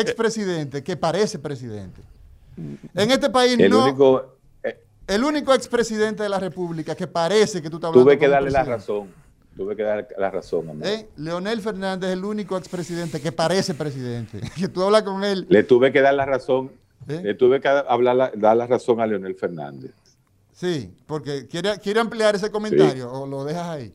[0.00, 2.00] expresidente que parece presidente.
[2.56, 4.36] En este país el no, único.
[4.62, 8.28] eh, el único expresidente de la República que parece que tú estás hablando tuve que
[8.28, 9.08] darle la razón.
[9.56, 10.86] Tuve que darle la razón, amigo.
[10.86, 11.08] ¿Eh?
[11.16, 14.40] Leonel Fernández es el único expresidente que parece presidente.
[14.56, 15.46] Que tú hablas con él.
[15.48, 16.70] Le tuve que dar la razón.
[17.08, 17.20] ¿eh?
[17.22, 19.92] Le tuve que hablar la- dar la razón a Leonel Fernández.
[20.52, 23.94] Sí, porque quiere, quiere ampliar ese comentario o lo dejas ahí.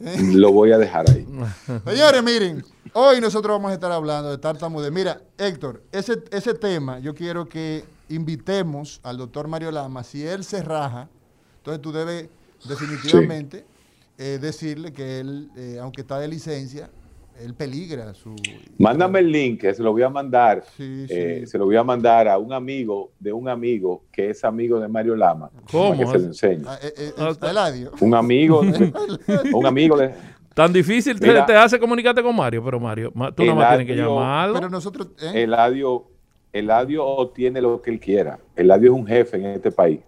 [0.00, 1.26] Lo voy a dejar ahí.
[1.86, 4.90] Señores, miren, hoy nosotros vamos a estar hablando de tartamudez.
[4.90, 10.02] Mira, Héctor, ese, ese tema yo quiero que invitemos al doctor Mario Lama.
[10.02, 11.08] Si él se raja,
[11.58, 12.28] entonces tú debes
[12.66, 13.64] definitivamente
[14.16, 16.90] eh, decirle que él, eh, aunque está de licencia,
[17.40, 18.34] él peligra su...
[18.78, 20.64] Mándame el link, que se lo voy a mandar.
[20.76, 21.46] Sí, eh, sí.
[21.50, 24.88] se lo voy a mandar a un amigo de un amigo que es amigo de
[24.88, 25.50] Mario Lama.
[25.70, 25.90] ¿Cómo?
[25.90, 26.62] Para que se lo enseñe.
[26.66, 27.90] Ah, eh, eh, Ah.
[28.00, 28.60] Un amigo,
[29.54, 30.12] un amigo de,
[30.54, 31.46] Tan difícil te, Mira.
[31.46, 34.54] te hace comunicarte con Mario, pero Mario, ma- tú nomás tienes que llamarlo.
[34.54, 35.08] Pero nosotros...
[35.22, 35.42] ¿eh?
[35.44, 36.04] Eladio,
[36.52, 38.38] Eladio obtiene lo que él quiera.
[38.56, 40.00] Eladio es un jefe en este país.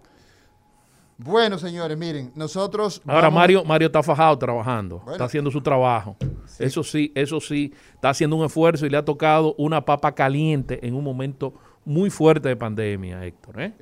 [1.17, 3.01] Bueno, señores, miren, nosotros...
[3.05, 5.11] Ahora vamos- Mario, Mario está fajado trabajando, Bueno.
[5.13, 6.17] está haciendo su trabajo.
[6.59, 10.85] Eso sí, eso sí, está haciendo un esfuerzo y le ha tocado una papa caliente
[10.85, 11.53] en un momento
[11.85, 13.61] muy fuerte de pandemia, Héctor.
[13.61, 13.73] ¿eh?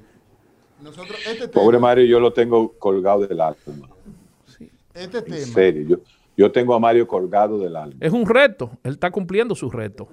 [0.81, 3.55] Nosotros, este tema, Pobre Mario, yo lo tengo colgado del alma.
[4.93, 5.97] este En tema, serio, yo,
[6.37, 7.95] yo tengo a Mario colgado del alma.
[7.99, 10.07] Es un reto, él está cumpliendo su reto.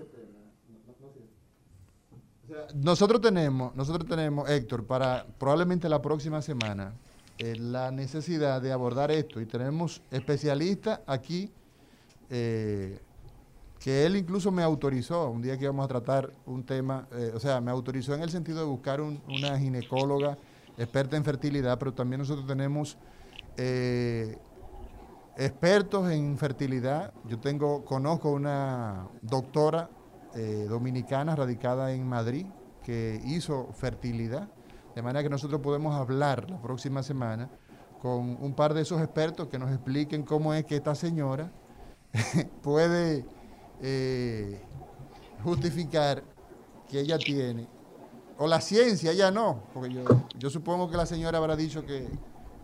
[2.74, 6.92] nosotros tenemos, nosotros tenemos, Héctor, para probablemente la próxima semana,
[7.38, 11.50] la necesidad de abordar esto y tenemos especialistas aquí
[12.30, 13.00] eh,
[13.78, 17.38] que él incluso me autorizó un día que íbamos a tratar un tema, eh, o
[17.38, 20.36] sea, me autorizó en el sentido de buscar un- una ginecóloga
[20.76, 22.96] experta en fertilidad, pero también nosotros tenemos
[23.56, 24.36] eh,
[25.36, 27.12] expertos en fertilidad.
[27.28, 29.88] Yo tengo, conozco una doctora
[30.68, 32.46] dominicana radicada en Madrid
[32.84, 34.48] que hizo fertilidad,
[34.98, 37.48] de manera que nosotros podemos hablar la próxima semana
[38.02, 41.52] con un par de esos expertos que nos expliquen cómo es que esta señora
[42.62, 43.24] puede
[43.80, 44.60] eh,
[45.44, 46.24] justificar
[46.88, 47.68] que ella tiene,
[48.38, 50.02] o la ciencia, ella no, porque yo,
[50.36, 52.08] yo supongo que la señora habrá dicho que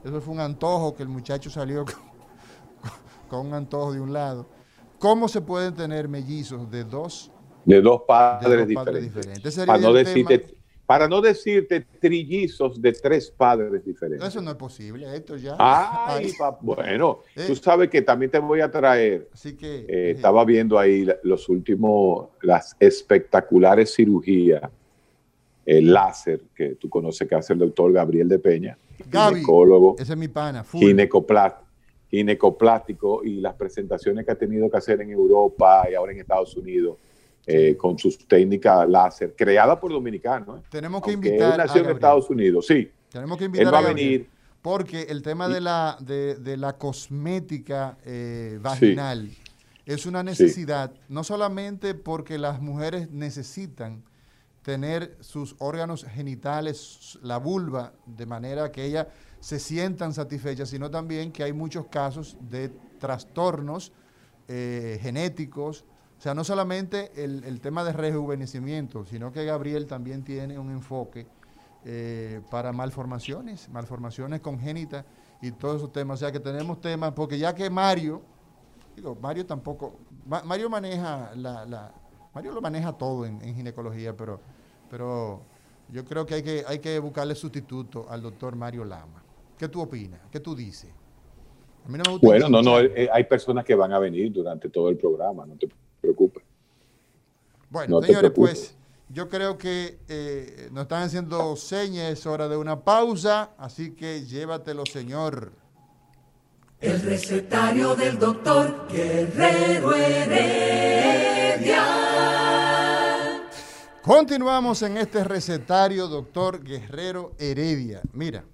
[0.03, 1.94] eso fue un antojo, que el muchacho salió con,
[3.29, 4.49] con un antojo de un lado.
[4.99, 7.31] ¿Cómo se pueden tener mellizos de dos,
[7.64, 8.92] de dos padres, de dos diferentes.
[8.92, 9.66] padres diferentes?
[9.66, 10.63] Para no, decirte, tema.
[10.87, 14.29] Para no decirte trillizos de tres padres diferentes.
[14.29, 15.57] Eso no es posible, esto ya.
[15.59, 17.44] Ay, bueno, Eh.
[17.47, 19.29] tú sabes que también te voy a traer.
[19.33, 19.77] Así que.
[19.79, 24.62] eh, eh, estaba viendo ahí los últimos, las espectaculares cirugías,
[25.64, 28.77] el láser, que tú conoces que hace el doctor Gabriel de Peña,
[29.11, 30.62] Gaby, ginecólogo, ese es mi pana.
[30.64, 31.61] Ginecoplá-
[32.11, 36.55] ginecoplástico, y las presentaciones que ha tenido que hacer en Europa y ahora en Estados
[36.57, 36.99] Unidos,
[37.46, 40.61] eh, con sus técnicas láser, creadas por dominicanos.
[40.61, 40.62] ¿eh?
[40.70, 41.52] Tenemos que Aunque invitar.
[41.52, 41.90] él nació en.
[41.90, 42.90] Estados Unidos, sí.
[43.11, 44.30] Tenemos que invitar Él va a Gabriel, venir.
[44.62, 49.30] Porque el tema de la, de, de la cosmética eh, vaginal
[49.85, 54.02] es una necesidad, no solamente porque las mujeres necesitan
[54.62, 59.09] tener sus órganos genitales, la vulva, de manera que ellas
[59.40, 63.92] se sientan satisfechas, sino también que hay muchos casos de trastornos
[64.48, 65.85] eh, genéticos.
[66.25, 70.71] O sea, no solamente el, el tema de rejuvenecimiento, sino que Gabriel también tiene un
[70.71, 71.27] enfoque
[71.85, 75.05] eh, para malformaciones, malformaciones congénitas
[75.43, 76.15] y todos esos temas.
[76.15, 78.23] O sea, que tenemos temas, porque ya que Mario,
[78.97, 81.93] digo, Mario tampoco, Ma- Mario maneja la, la-
[82.35, 84.41] Mario lo maneja todo en, en ginecología, pero,
[84.91, 85.43] pero
[85.91, 89.23] yo creo que hay, que hay que buscarle sustituto al doctor Mario Lama.
[89.59, 90.21] ¿Qué tú opinas?
[90.33, 90.91] ¿Qué tú dices?
[91.85, 94.33] A mí no me gusta Bueno, no, no, eh, hay personas que van a venir
[94.33, 95.69] durante todo el programa, no te
[96.05, 96.43] preocupes.
[97.71, 98.75] Bueno, No señores, pues
[99.09, 104.25] yo creo que eh, nos están haciendo señas, es hora de una pausa, así que
[104.25, 105.53] llévatelo, señor.
[106.81, 111.85] El recetario del doctor Guerrero Heredia.
[114.03, 118.03] Continuamos en este recetario, doctor Guerrero Heredia.
[118.12, 118.45] Mira,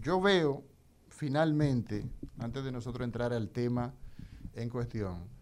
[0.00, 0.62] yo veo
[1.08, 2.06] finalmente,
[2.38, 3.92] antes de nosotros entrar al tema
[4.54, 5.33] en cuestión,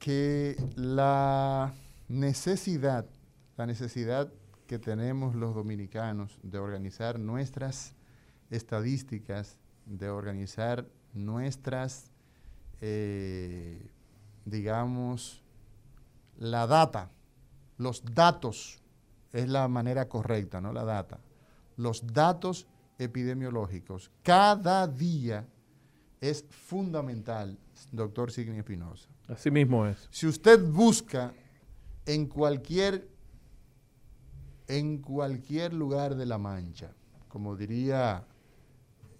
[0.00, 1.74] que la
[2.08, 3.06] necesidad,
[3.56, 4.32] la necesidad
[4.66, 7.94] que tenemos los dominicanos de organizar nuestras
[8.48, 12.10] estadísticas, de organizar nuestras,
[12.80, 13.90] eh,
[14.46, 15.42] digamos,
[16.38, 17.10] la data,
[17.76, 18.82] los datos,
[19.32, 20.72] es la manera correcta, ¿no?
[20.72, 21.20] La data.
[21.76, 22.66] Los datos
[22.98, 24.10] epidemiológicos.
[24.22, 25.46] Cada día
[26.20, 27.58] es fundamental,
[27.92, 29.08] doctor Signi Espinosa.
[29.30, 30.08] Así mismo es.
[30.10, 31.32] Si usted busca
[32.04, 33.08] en cualquier,
[34.66, 36.92] en cualquier lugar de la Mancha,
[37.28, 38.26] como diría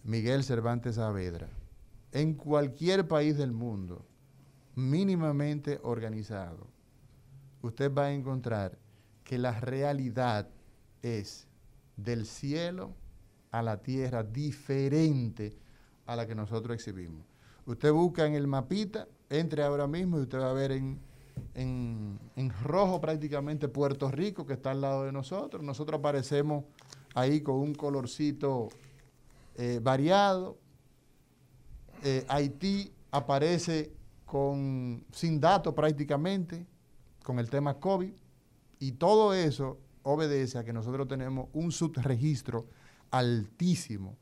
[0.02, 1.48] Miguel Cervantes Saavedra,
[2.10, 4.04] en cualquier país del mundo,
[4.74, 6.66] mínimamente organizado,
[7.62, 8.76] usted va a encontrar
[9.22, 10.48] que la realidad
[11.02, 11.46] es
[11.96, 12.96] del cielo
[13.52, 15.56] a la tierra diferente
[16.06, 17.24] a la que nosotros exhibimos.
[17.64, 21.00] Usted busca en el mapita, entre ahora mismo y usted va a ver en,
[21.54, 25.62] en, en rojo prácticamente Puerto Rico, que está al lado de nosotros.
[25.62, 26.64] Nosotros aparecemos
[27.14, 28.68] ahí con un colorcito
[29.56, 30.58] eh, variado.
[32.02, 33.92] Eh, Haití aparece
[34.26, 36.66] con, sin datos prácticamente,
[37.22, 38.12] con el tema COVID.
[38.80, 42.66] Y todo eso obedece a que nosotros tenemos un subregistro
[43.10, 44.16] altísimo.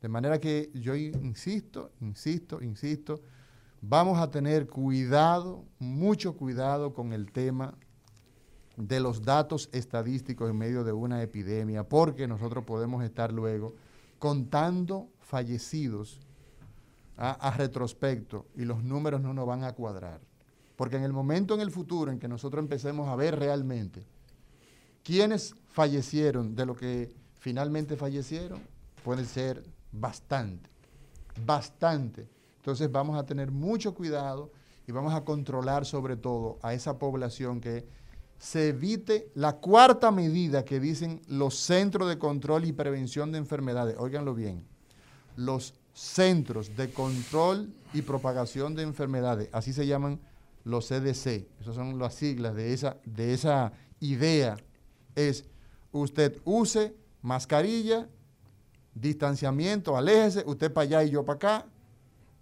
[0.00, 3.20] De manera que yo insisto, insisto, insisto,
[3.80, 7.74] vamos a tener cuidado, mucho cuidado con el tema
[8.76, 13.74] de los datos estadísticos en medio de una epidemia, porque nosotros podemos estar luego
[14.18, 16.20] contando fallecidos
[17.16, 20.20] a, retrospecto y los números no nos van a cuadrar.
[20.76, 24.06] Porque en el momento en el futuro en que nosotros empecemos a ver realmente
[25.02, 28.60] quiénes fallecieron de lo que finalmente fallecieron,
[29.02, 30.70] puede ser bastante,
[31.44, 32.28] bastante.
[32.68, 34.52] Entonces vamos a tener mucho cuidado
[34.86, 37.86] y vamos a controlar sobre todo a esa población que
[38.36, 43.96] se evite la cuarta medida que dicen los centros de control y prevención de enfermedades.
[43.98, 44.66] Óiganlo bien.
[45.34, 50.20] Los centros de control y propagación de enfermedades, así se llaman
[50.64, 54.58] los CDC, esas son las siglas de esa, de esa idea,
[55.14, 55.46] es
[55.90, 58.10] usted use mascarilla,
[58.94, 61.66] distanciamiento, aléjese, usted para allá y yo para acá,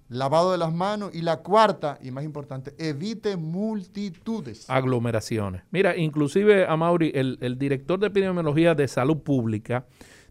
[0.09, 4.69] lavado de las manos y la cuarta y más importante, evite multitudes.
[4.71, 5.62] aglomeraciones.
[5.71, 9.87] Mira, inclusive a Mauri, el, director de epidemiología de salud pública,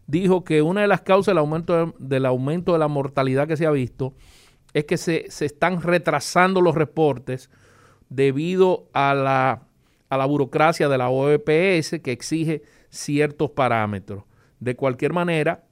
[0.06, 3.56] dijo que una de las causas del aumento de, del aumento de la mortalidad que
[3.56, 4.14] se ha visto
[4.72, 7.50] es que se, se están retrasando los reportes
[8.08, 9.62] debido a la,
[10.08, 14.24] a la burocracia de la OEPS que exige ciertos parámetros.
[14.60, 15.64] De cualquier manera,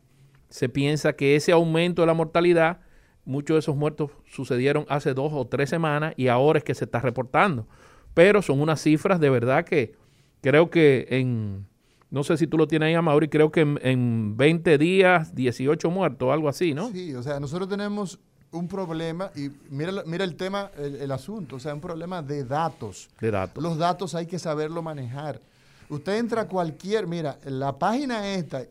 [0.48, 2.80] se piensa que ese aumento de la mortalidad
[3.24, 6.84] muchos de esos muertos sucedieron hace dos o tres semanas y ahora es que se
[6.84, 7.66] está reportando.
[8.14, 9.94] Pero son unas cifras de verdad que
[10.40, 11.66] creo que en,
[12.10, 15.90] no sé si tú lo tienes ahí, Mauri, creo que en, en 20 días, 18
[15.90, 16.90] muertos, algo así, ¿no?
[16.90, 18.20] Sí, o sea, nosotros tenemos
[18.52, 22.44] un problema, y mira, mira el tema, el, el asunto, o sea, un problema de
[22.44, 23.08] datos.
[23.20, 23.60] De datos.
[23.62, 25.40] Los datos hay que saberlo manejar.
[25.88, 28.62] Usted entra a cualquier, mira, la página esta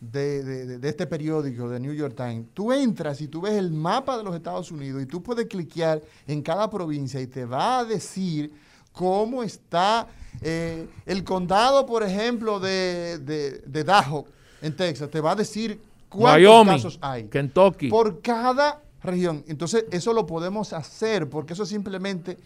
[0.00, 3.70] de, de- de este periódico, de New York Times, tú entras y tú ves el
[3.72, 7.78] mapa de los Estados Unidos y tú puedes cliquear en cada provincia y te va
[7.80, 8.52] a decir
[8.92, 10.06] cómo está
[10.42, 14.26] eh, el condado, por ejemplo, de, de, de Daho,
[14.60, 17.88] en Texas, te va a decir cuántos Wyoming, casos hay Kentucky.
[17.88, 19.44] por cada región.
[19.48, 22.36] Entonces, eso lo podemos hacer porque eso simplemente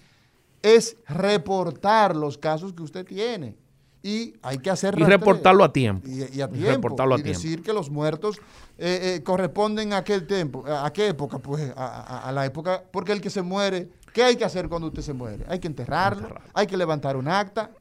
[0.62, 3.54] es reportar los casos que usted tiene.
[4.02, 5.18] Y hay que hacer Y rastreo.
[5.18, 6.06] reportarlo a tiempo.
[6.08, 6.66] Y, y a Y tiempo.
[6.70, 7.40] reportarlo a y tiempo.
[7.42, 8.38] decir que los muertos
[8.78, 10.64] eh, eh, corresponden a aquel tiempo.
[10.66, 11.38] ¿A qué época?
[11.40, 12.82] Pues a, a- a la época.
[12.92, 15.44] Porque el que se muere, ¿qué hay que hacer cuando usted se muere?
[15.48, 16.50] Hay que enterrarlo, Enterrarlo.
[16.54, 17.72] hay que levantar un acta.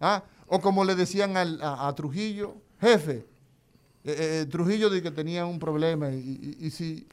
[0.00, 0.22] ¿ah?
[0.46, 3.26] O como le decían al- a, a Trujillo, jefe,
[4.04, 6.18] eh, Trujillo de que tenía un problema y,
[6.60, 7.06] y- y si,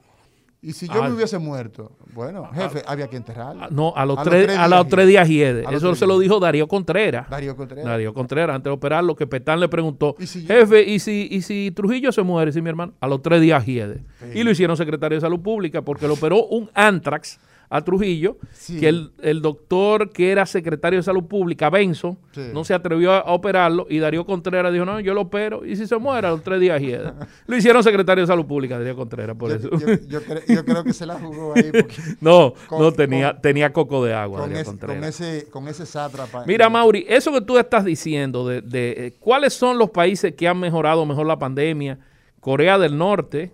[0.61, 1.07] y si yo Ah.
[1.07, 3.63] me hubiese muerto, bueno, jefe, había que enterrarlo.
[3.63, 5.61] Ah, No, a los, A los tres, a los días tres días hiede.
[5.71, 7.29] Eso tres se lo dijo Darío Contreras.
[7.29, 7.85] Darío Contreras.
[7.85, 11.27] Darío Contreras, antes de operarlo, que Petán le preguntó, ¿Y si yo- jefe, ¿y si,
[11.31, 12.51] ¿y si Trujillo se muere?
[12.51, 14.03] Sí, mi hermano, a los tres días hiede.
[14.19, 14.39] Sí.
[14.39, 17.39] Y lo hicieron secretario de Salud Pública porque le operó un antrax
[17.71, 18.79] a Trujillo, Sí.
[18.79, 22.41] que el, el doctor que era secretario de Salud Pública, Benson, Sí.
[22.51, 25.75] no se atrevió a, a operarlo y Darío Contreras dijo, no, yo lo opero y
[25.75, 27.13] si se muere a los tres días hiede.
[27.47, 29.69] lo hicieron secretario de Salud Pública, Darío Contreras, por yo, eso.
[29.69, 33.33] yo- yo cre- yo creo que se la jugó ahí porque no, con- no tenía,
[33.33, 34.95] con- tenía coco de agua, con, Darío Contreras.
[34.97, 36.45] con ese con ese sátrapa.
[36.47, 40.47] Mira, Mauri, eso que tú estás diciendo de, de, eh, cuáles son los países que
[40.47, 41.99] han mejorado mejor la pandemia,
[42.39, 43.51] Corea del Norte.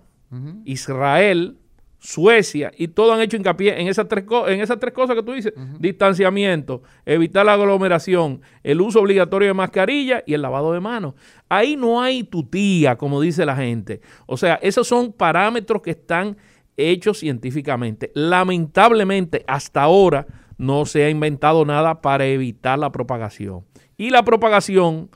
[0.66, 1.58] Israel,
[2.06, 5.32] Suecia, y todos han hecho hincapié en esas tres, en esas tres cosas que tú
[5.32, 11.16] dices, distanciamiento, evitar la aglomeración, el uso obligatorio de mascarilla y el lavado de manos.
[11.50, 14.02] Ahí no hay tutía, como dice la gente.
[14.28, 16.38] O sea, esos son parámetros que están
[16.78, 18.12] hechos científicamente.
[18.14, 20.28] Lamentablemente, hasta ahora
[20.60, 23.64] no se ha inventado nada para evitar la propagación.
[23.98, 25.10] Y la propagación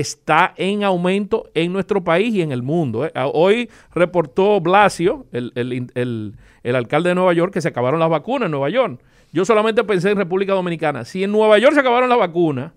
[0.00, 3.04] está en aumento en nuestro país y en el mundo.
[3.04, 3.12] ¿eh?
[3.14, 8.00] Ah, Hoy reportó Blasio, el, el- el- el alcalde de Nueva York, que se acabaron
[8.00, 9.00] las vacunas en Nueva York.
[9.32, 11.04] Yo solamente pensé en República Dominicana.
[11.04, 12.72] Si en Nueva York se acabaron las vacunas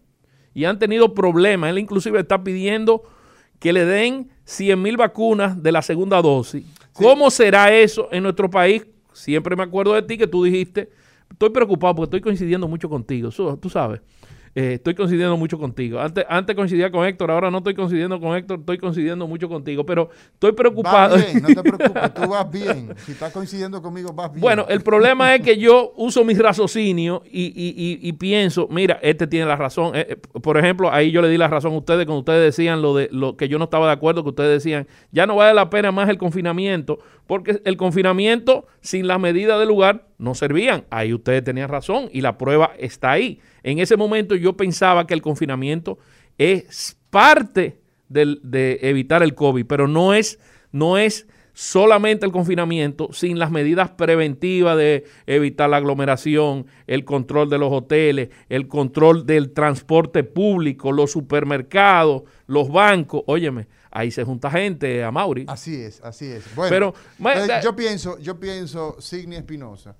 [0.54, 3.04] y han tenido problemas, él inclusive está pidiendo
[3.60, 6.66] que le den 100 mil vacunas de la segunda dosis.
[6.94, 8.86] ¿Cómo será eso en nuestro país?
[9.14, 10.90] Siempre me acuerdo de ti que tú dijiste,
[11.32, 13.30] estoy preocupado porque estoy coincidiendo mucho contigo,
[13.62, 14.02] tú sabes.
[14.58, 16.00] Eh, estoy coincidiendo mucho contigo.
[16.00, 19.86] Antes, antes coincidía con Héctor, ahora no estoy coincidiendo con Héctor, estoy coincidiendo mucho contigo,
[19.86, 21.16] pero estoy preocupado.
[21.18, 22.94] Vas bien, no te preocupes, tú vas bien.
[23.06, 24.40] Si estás coincidiendo conmigo, vas bien.
[24.40, 28.98] Bueno, el problema es que yo uso mis raciocinios y, y- y- y pienso, mira,
[29.02, 29.94] este tiene la razón.
[29.94, 32.82] Eh, eh, por ejemplo, ahí yo le di la razón a ustedes cuando ustedes decían
[32.82, 35.54] lo de lo que yo no estaba de acuerdo, que ustedes decían, ya no vale
[35.54, 40.86] la pena más el confinamiento, porque el confinamiento sin las medidas del lugar no servían.
[40.90, 43.40] Ahí ustedes tenían razón y la prueba está ahí.
[43.64, 45.98] En ese momento yo pensaba que el confinamiento
[46.38, 50.40] es parte del- de evitar el COVID, pero no es,
[50.72, 57.50] no es solamente el confinamiento sin las medidas preventivas de evitar la aglomeración, el control
[57.50, 63.24] de los hoteles, el control del transporte público, los supermercados, los bancos.
[63.28, 65.46] Óyeme, ahí se junta gente, a Mauri.
[65.48, 66.54] Así es, así es.
[66.56, 66.94] Bueno, Pero,
[67.40, 69.96] entonces, yo pienso, yo pienso, Signi Espinosa,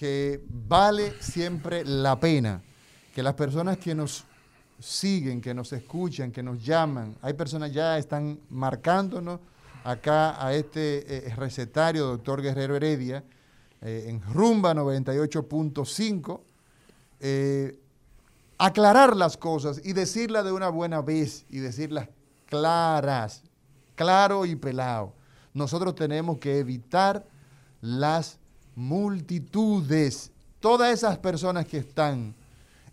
[0.00, 2.62] que vale siempre la pena
[3.14, 4.24] que las personas que nos
[4.78, 9.40] siguen, que nos escuchan, que nos llaman, hay personas ya están marcándonos
[9.84, 13.22] acá a este eh, recetario, doctor Guerrero Heredia,
[13.82, 16.40] eh, en Rumba 98.5,
[17.20, 17.78] eh,
[18.56, 22.08] aclarar las cosas y decirlas de una buena vez y decirlas
[22.46, 23.42] claras,
[23.96, 25.12] claro y pelado.
[25.52, 27.26] Nosotros tenemos que evitar
[27.82, 28.39] las
[28.80, 32.34] multitudes, todas esas personas que están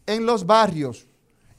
[0.05, 1.07] en los barrios,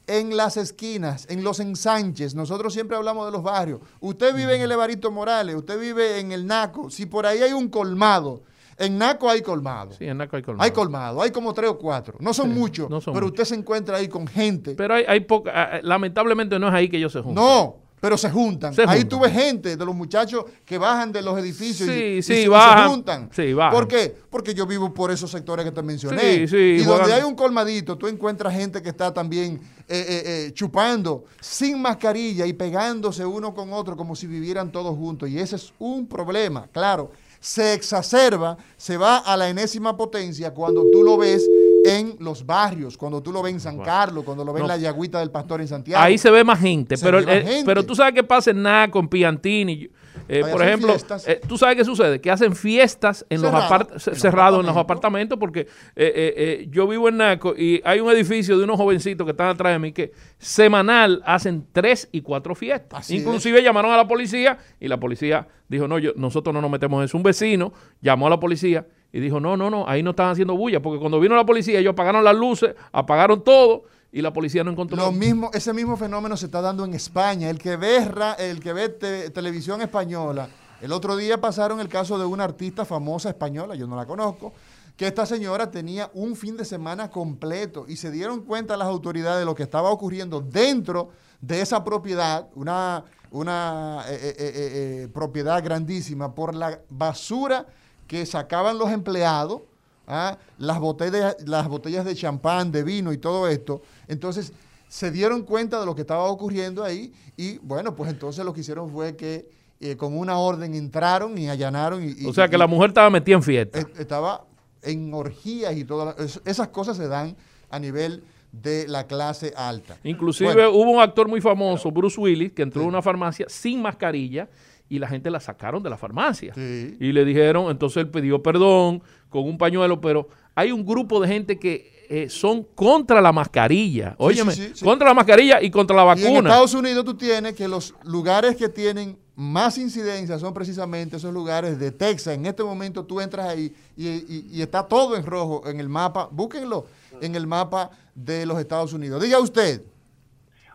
[0.06, 2.34] en las esquinas, en los ensanches.
[2.34, 3.80] Nosotros siempre hablamos de los barrios.
[4.00, 6.90] Usted vive en el Evarito Morales, usted vive en el Naco.
[6.90, 8.42] Si por ahí hay un colmado,
[8.76, 9.92] en Naco hay colmado.
[9.98, 10.64] Sí, en Naco hay colmado.
[10.64, 12.16] Hay colmado, hay como tres o cuatro.
[12.20, 13.40] No son muchos, no son pero muchos.
[13.40, 14.74] usted se encuentra ahí con gente.
[14.74, 17.42] Pero hay, hay poca, ah, lamentablemente no es ahí que ellos se juntan.
[17.42, 18.74] no, pero se juntan.
[18.74, 19.20] Se ahí juntan.
[19.20, 21.92] ves gente de los muchachos que bajan de los edificios y-
[22.22, 22.84] Sí, y, se- bajan.
[22.84, 23.30] se juntan.
[23.34, 23.72] Sí, bajan.
[23.74, 24.14] ¿Por qué?
[24.30, 26.20] Porque yo vivo por esos sectores que te mencioné.
[26.20, 30.22] Sí, sí, y donde hay un colmadito, tú encuentras gente que está también eh, eh,
[30.48, 35.28] eh, chupando sin mascarilla y pegándose uno con otro como si vivieran todos juntos.
[35.30, 37.10] Y ese es un problema, claro.
[37.40, 41.48] se exacerba, se va a la enésima potencia cuando tú lo ves
[41.84, 44.76] en los barrios, cuando tú lo ves en San Carlos, cuando lo ves en la
[44.76, 46.02] Yagüita del Pastor en Santiago.
[46.02, 47.62] Ahí se ve más gente, Se pero, eh, gente.
[47.64, 49.88] pero tú sabes qué pasa en nada con Piantini.
[50.30, 50.94] Eh, por ejemplo,
[51.26, 54.18] eh, tú sabes qué sucede, que hacen fiestas en los Cerrado, apart- en ce- los
[54.20, 55.38] cerrados en los apartamentos.
[55.38, 59.48] apartamentos, porque yo vivo en Naco y hay un edificio de unos jovencitos que están
[59.48, 63.00] atrás de mí que semanal hacen tres y cuatro fiestas.
[63.00, 66.70] Así Inclusive llamaron a la policía y la policía dijo, no, yo, nosotros no nos
[66.70, 67.16] metemos en eso.
[67.16, 70.56] Un vecino llamó a la policía y dijo, no, no, no, ahí no están haciendo
[70.56, 74.64] bulla, porque cuando vino la policía ellos apagaron las luces, apagaron todo y la policía
[74.64, 77.50] no encontró Lo mismo, ese mismo fenómeno se está dando en España.
[77.50, 77.98] El que ve,
[78.38, 80.48] el que ve te- televisión española,
[80.80, 84.52] el otro día pasaron el caso de una artista famosa española, yo no la conozco,
[84.96, 89.40] que esta señora tenía un fin de semana completo y se dieron cuenta las autoridades
[89.40, 95.62] de lo que estaba ocurriendo dentro de esa propiedad, una, una eh, eh, eh, propiedad
[95.62, 97.66] grandísima, por la basura
[98.08, 99.60] que sacaban los empleados
[100.08, 100.36] ¿ah?
[100.58, 103.82] las, botellas, las botellas de champán, de vino y todo esto.
[104.08, 104.52] Entonces,
[104.88, 108.60] se dieron cuenta de lo que estaba ocurriendo ahí y bueno, pues entonces lo que
[108.62, 109.48] hicieron fue que
[109.80, 112.88] eh, con una orden entraron y allanaron y, y- O sea que y- la mujer
[112.88, 113.78] estaba metida en fiesta.
[113.78, 114.44] eh, estaba
[114.82, 117.36] en orgías y todas esas cosas se dan
[117.70, 119.98] a nivel de la clase alta.
[120.04, 123.82] Inclusive Bueno, hubo un actor muy famoso, Bruce Willis, que entró a una farmacia sin
[123.82, 124.48] mascarilla
[124.88, 126.54] y la gente la sacaron de la farmacia.
[126.54, 126.96] Sí.
[127.00, 131.28] Y le dijeron, entonces él pidió perdón con un pañuelo, pero hay un grupo de
[131.28, 134.14] gente que eh, son contra la mascarilla.
[134.18, 134.84] Óyeme, sí, sí.
[134.84, 136.48] contra la mascarilla y contra la Y en vacuna.
[136.50, 141.78] Estados Unidos tú tienes que los lugares que tienen más incidencia son precisamente esos lugares
[141.78, 142.34] de Texas.
[142.34, 145.88] En este momento tú entras ahí y, y- y está todo en rojo en el
[145.90, 146.28] mapa.
[146.32, 146.86] Búsquenlo
[147.20, 149.22] en el mapa de los Estados Unidos.
[149.22, 149.82] Diga usted.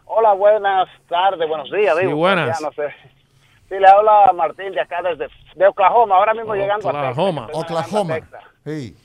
[0.06, 1.96] Hola, buenas tardes, buenos días.
[2.00, 2.60] Sí, digo, buenas.
[2.60, 2.84] ya no sé.
[3.74, 7.48] Sí, le habla Martín de acá desde de Oklahoma, ahora mismo llegando a Oklahoma.
[7.48, 7.64] Texas.
[7.64, 8.14] Oklahoma.
[8.14, 8.44] llegando a Texas.
[8.66, 8.98] Sí.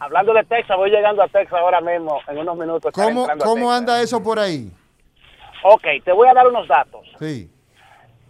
[0.00, 2.90] Hablando de Texas, voy llegando a Texas ahora mismo, en unos minutos.
[2.90, 3.78] estaré ¿Cómo, entrando a cómo Texas.
[3.78, 4.70] anda eso por ahí?
[5.64, 7.04] Ok, te voy a dar unos datos.
[7.18, 7.50] Sí.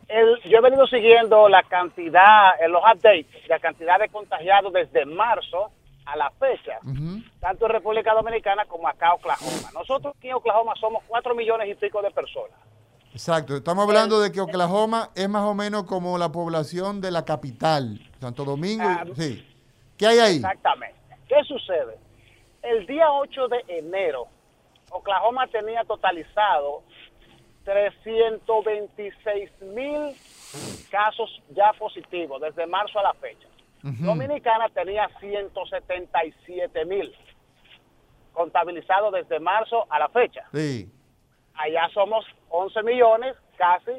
[0.08, 5.04] El- yo he venido siguiendo la cantidad, en los updates, la cantidad de contagiados desde
[5.04, 5.70] marzo
[6.06, 7.20] a la fecha, Ujú.
[7.40, 9.68] tanto en República Dominicana como acá en Oklahoma.
[9.74, 12.56] Nosotros aquí en Oklahoma somos cuatro millones y pico de personas.
[13.18, 13.56] Exacto.
[13.56, 17.98] Estamos hablando de que Oklahoma es más o menos como la población de la capital,
[18.20, 18.84] Santo Domingo.
[18.86, 19.44] Ah, sí.
[19.96, 20.36] ¿Qué hay ahí?
[20.36, 21.00] Exactamente.
[21.26, 21.98] ¿Qué sucede?
[22.62, 24.28] El día 8 de enero,
[24.90, 26.84] Oklahoma tenía totalizado
[27.64, 30.14] 326 mil
[30.88, 33.48] casos ya positivos desde marzo a la fecha.
[33.82, 37.12] Dominicana tenía 177 mil
[38.32, 40.44] contabilizados desde marzo a la fecha.
[40.54, 40.88] Sí.
[41.58, 43.92] Allá somos 11 millones, casi,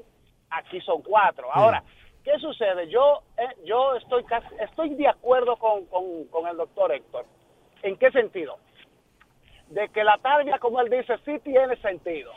[0.49, 1.47] aquí son 4.
[1.51, 1.83] Ahora,
[2.23, 2.89] ¿qué sucede?
[2.89, 7.25] Yo eh, yo estoy casi, estoy de acuerdo con, con, con el doctor Héctor.
[7.83, 8.57] ¿En qué sentido?
[9.67, 12.31] De que la tarbia, como él dice, sí tiene sentido.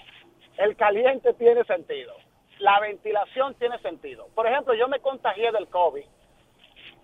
[0.59, 2.15] El caliente tiene sentido.
[2.59, 4.27] La ventilación tiene sentido.
[4.35, 6.05] Por ejemplo, yo me contagié del COVID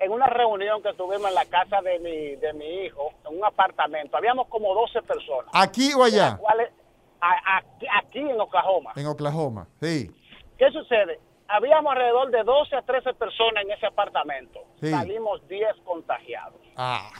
[0.00, 3.44] en una reunión que tuvimos en la casa de mi, de mi hijo, en un
[3.44, 4.16] apartamento.
[4.16, 5.50] Habíamos como 12 personas.
[5.52, 6.36] ¿Aquí o allá?
[6.40, 6.68] ¿Cuál
[7.20, 8.92] a- aquí, aquí en Oklahoma.
[8.96, 9.66] En Oklahoma.
[9.80, 10.10] Sí.
[10.56, 11.20] ¿Qué sucede?
[11.48, 14.60] Habíamos alrededor de 12 a 13 personas en ese apartamento.
[14.80, 14.90] Sí.
[14.90, 16.60] Salimos 10 contagiados.
[16.76, 17.10] Ah.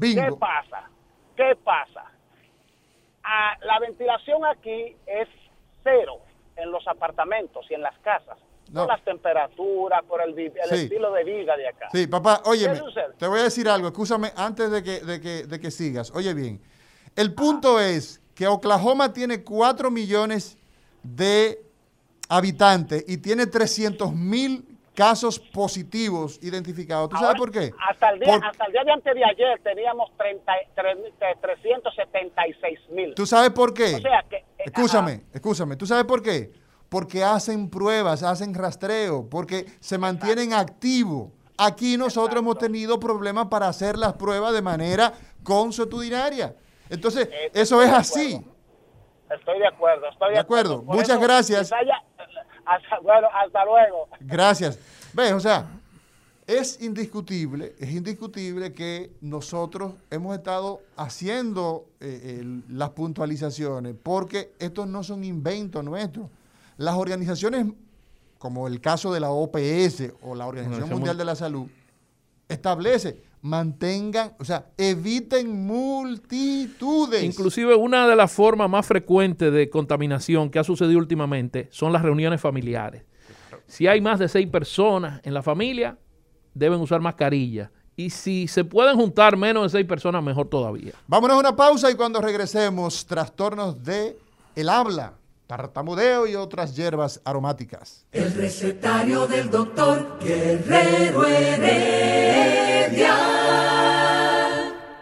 [0.00, 0.88] ¿Qué pasa?
[1.36, 2.04] ¿Qué pasa?
[3.24, 5.28] Ah, la ventilación aquí es
[5.82, 6.18] cero
[6.56, 8.38] en los apartamentos y en las casas.
[8.70, 8.82] No.
[8.82, 10.84] Por las temperaturas, por el, vi- el Sí.
[10.84, 11.88] estilo de vida de acá.
[11.90, 13.14] Sí, papá, óyeme, ¿Qué sucede?
[13.18, 16.12] te voy a decir algo, escúchame antes de que, de que, de que sigas.
[16.14, 16.62] Oye bien,
[17.16, 20.56] el punto es que Oklahoma tiene 4 millones
[21.02, 21.62] de
[22.26, 24.64] habitantes y tiene 300 mil
[24.94, 27.10] casos positivos identificados.
[27.10, 27.70] ¿Tú sabes por qué?
[27.90, 32.78] Hasta el, día, Por- hasta el día de antes de ayer teníamos 30, tre- 376
[32.92, 33.14] mil.
[33.14, 33.96] ¿Tú sabes por qué?
[33.96, 35.22] O sea que, eh, escúchame, ajá.
[35.34, 35.76] escúchame.
[35.76, 36.50] ¿Tú sabes por qué?
[36.88, 41.28] Porque hacen pruebas, hacen rastreo, porque se mantienen activos.
[41.58, 45.12] Aquí nosotros hemos tenido problemas para hacer las pruebas de manera
[45.42, 46.56] consuetudinaria.
[46.90, 48.44] Entonces, Eh, eso es así.
[49.30, 50.82] Estoy de acuerdo, estoy de, De acuerdo.
[50.82, 51.70] Muchas gracias.
[52.66, 54.08] hasta, bueno, hasta luego.
[54.20, 54.78] Gracias.
[55.12, 55.32] ¿Ves?
[55.32, 55.66] O sea,
[56.46, 64.86] es indiscutible, es indiscutible que nosotros hemos estado haciendo eh, el- las puntualizaciones, porque estos
[64.88, 66.26] no son inventos nuestros.
[66.76, 67.66] Las organizaciones,
[68.38, 71.68] como el caso de la OPS o la Organización Organización Mundial de la Salud,
[72.48, 77.22] establece, mantengan, o sea, eviten multitudes.
[77.22, 82.02] Inclusive una de las formas más frecuentes de contaminación que ha sucedido últimamente son las
[82.02, 83.04] reuniones familiares.
[83.66, 85.96] Si hay más de seis personas en la familia,
[86.54, 87.70] deben usar mascarilla.
[87.96, 90.92] Y si se pueden juntar menos de seis personas, mejor todavía.
[91.06, 94.18] Vámonos a una pausa y cuando regresemos, trastornos de
[94.56, 95.14] el habla,
[95.56, 98.06] tartamudeo y otras hierbas aromáticas.
[98.12, 103.16] El recetario del doctor Guerrero Heredia.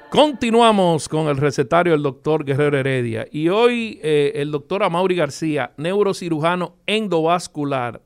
[0.08, 3.26] Continuamos con el recetario del doctor Guerrero Heredia.
[3.30, 8.00] Y hoy eh, el doctor Amaury García, neurocirujano endovascular,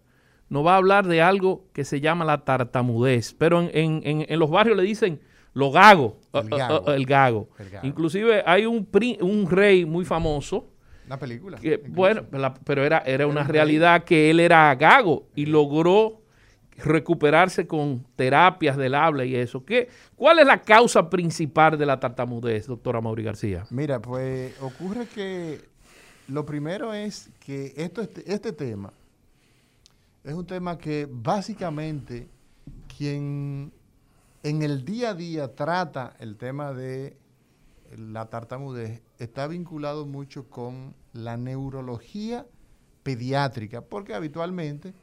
[0.48, 3.34] nos va a hablar de algo que se llama la tartamudez.
[3.38, 5.20] Pero en, en- en- en los barrios le dicen
[5.54, 6.86] lo gago, El gago.
[6.92, 7.48] el gago.
[7.60, 7.86] El gago.
[7.86, 10.71] Inclusive hay un, pri- un rey muy famoso
[11.06, 11.58] Una película.
[11.58, 16.20] que, bueno, la- pero era, era una realidad que él era gago y logró
[16.78, 19.64] recuperarse con terapias del habla y eso.
[19.64, 23.66] ¿Qué, ¿Cuál es la causa principal de la tartamudez, doctora Mauri García?
[23.70, 25.60] Mira, pues ocurre que
[26.28, 28.92] lo primero es que esto, este, este tema
[30.24, 32.28] es un tema que básicamente
[32.96, 33.72] quien
[34.42, 37.16] en el día a día trata el tema de
[37.96, 42.46] la tartamudez está vinculado mucho con la neurología
[43.02, 44.94] pediátrica, porque habitualmente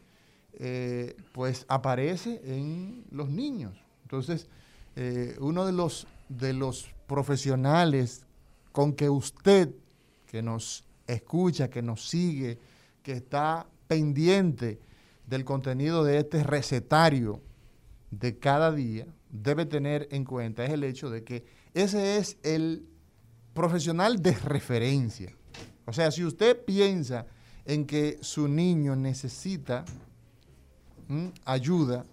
[0.53, 3.73] eh, pues aparece en los niños.
[4.03, 4.47] Entonces,
[4.95, 8.25] eh, uno de los, de los profesionales
[8.71, 9.69] con que usted,
[10.25, 12.59] que nos escucha, que nos sigue,
[13.03, 14.79] que está pendiente
[15.27, 17.41] del contenido de este recetario
[18.11, 22.85] de cada día, debe tener en cuenta es el hecho de que ese es el
[23.53, 25.35] profesional de referencia.
[25.85, 27.25] O sea, si usted piensa
[27.65, 29.85] en que su niño necesita
[31.45, 32.05] ayuda,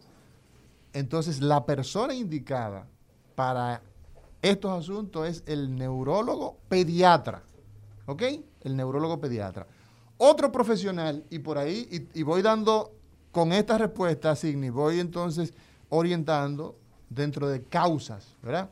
[0.92, 2.86] entonces la persona indicada
[3.34, 3.82] para
[4.40, 7.42] estos asuntos es el neurólogo pediatra.
[8.07, 8.22] ¿Ok?
[8.62, 9.66] El neurólogo pediatra.
[10.18, 12.92] Otro profesional, y por ahí, y, y voy dando
[13.30, 15.52] con esta respuesta, Signi, voy entonces
[15.90, 16.76] orientando
[17.11, 18.70] dentro de causas, ¿verdad?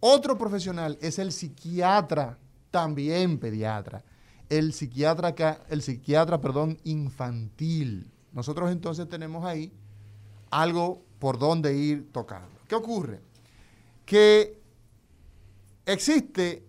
[0.00, 2.38] Otro profesional es el psiquiatra,
[2.70, 4.04] también pediatra.
[4.48, 5.34] El psiquiatra,
[5.68, 8.10] el psiquiatra, perdón, infantil.
[8.32, 9.72] Nosotros entonces tenemos ahí
[10.50, 12.58] algo por donde ir tocando.
[12.68, 13.20] ¿Qué ocurre?
[14.06, 14.60] Que
[15.84, 16.64] existe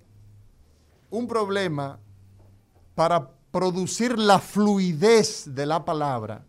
[1.09, 1.99] un problema
[2.95, 6.45] para producir la fluidez de la palabra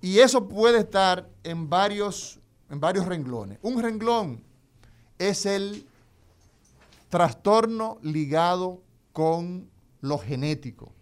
[0.00, 2.38] y eso puede estar en varios,
[2.70, 3.58] en varios renglones.
[3.62, 4.45] Un renglón
[5.18, 5.86] es el
[7.08, 10.92] trastorno ligado con lo genético.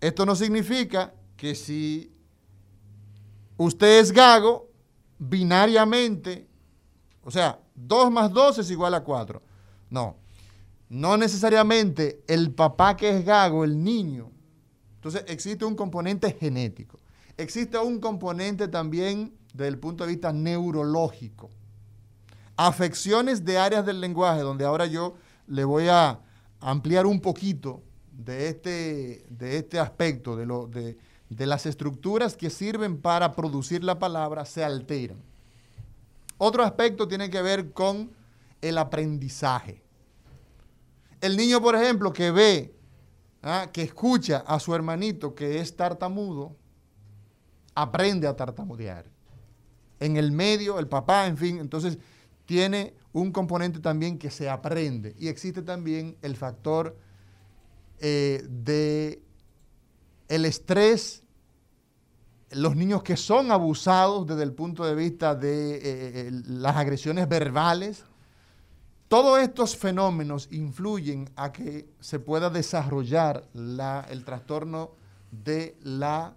[0.00, 2.12] Esto no significa que si
[3.56, 4.68] usted es gago,
[5.18, 6.48] binariamente,
[7.22, 9.40] o sea, 2 más 2 es igual a 4.
[9.90, 10.16] No,
[10.88, 14.30] no necesariamente el papá que es gago, el niño.
[14.96, 16.98] Entonces existe un componente genético.
[17.36, 21.50] Existe un componente también desde el punto de vista neurológico.
[22.64, 25.14] Afecciones de áreas del lenguaje, donde ahora yo
[25.48, 26.20] le voy a
[26.60, 27.82] ampliar un poquito
[28.12, 30.96] de este, de este aspecto, de, lo, de,
[31.28, 35.16] de las estructuras que sirven para producir la palabra, se alteran.
[36.38, 38.12] Otro aspecto tiene que ver con
[38.60, 39.82] el aprendizaje.
[41.20, 42.76] El niño, por ejemplo, que ve,
[43.42, 46.54] ah, que escucha a su hermanito que es tartamudo,
[47.74, 49.04] aprende a tartamudear.
[49.98, 51.98] En el medio, el papá, en fin, entonces
[52.46, 55.14] tiene un componente también que se aprende.
[55.18, 56.96] Y existe también el factor
[57.98, 59.22] eh, de
[60.28, 61.22] el estrés,
[62.50, 67.28] los niños que son abusados desde el punto de vista de eh, eh, las agresiones
[67.28, 68.04] verbales.
[69.08, 74.92] Todos estos fenómenos influyen a que se pueda desarrollar la- el trastorno
[75.30, 76.34] de la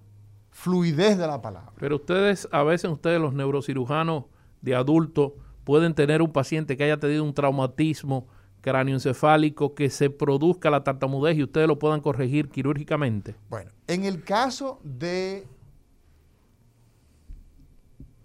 [0.52, 1.72] fluidez de la palabra.
[1.80, 4.26] Pero ustedes, a veces ustedes los neurocirujanos
[4.62, 5.34] de adultos,
[5.66, 8.28] pueden tener un paciente que haya tenido un traumatismo
[8.62, 13.36] cráneoencefálico que se produzca la tartamudez y ustedes lo puedan corregir quirúrgicamente.
[13.50, 15.46] Bueno, en el caso de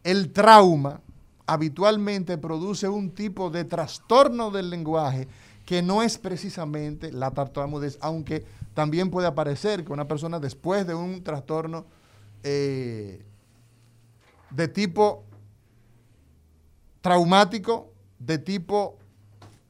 [0.04, 1.00] el trauma,
[1.46, 5.26] habitualmente produce un tipo de trastorno del lenguaje
[5.66, 10.94] que no es precisamente la tartamudez, aunque también puede aparecer que una persona después de
[10.94, 11.84] un trastorno
[12.42, 13.24] eh,
[14.50, 15.24] de tipo
[17.00, 18.98] traumático, de tipo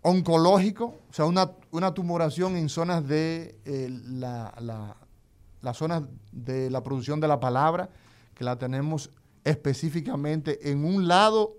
[0.02, 4.96] oncológico, o sea, una, una tumoración en zonas de eh, la, la-
[5.62, 7.90] las zonas de la producción de la palabra,
[8.34, 9.10] que la tenemos
[9.44, 11.54] específicamente en un lado,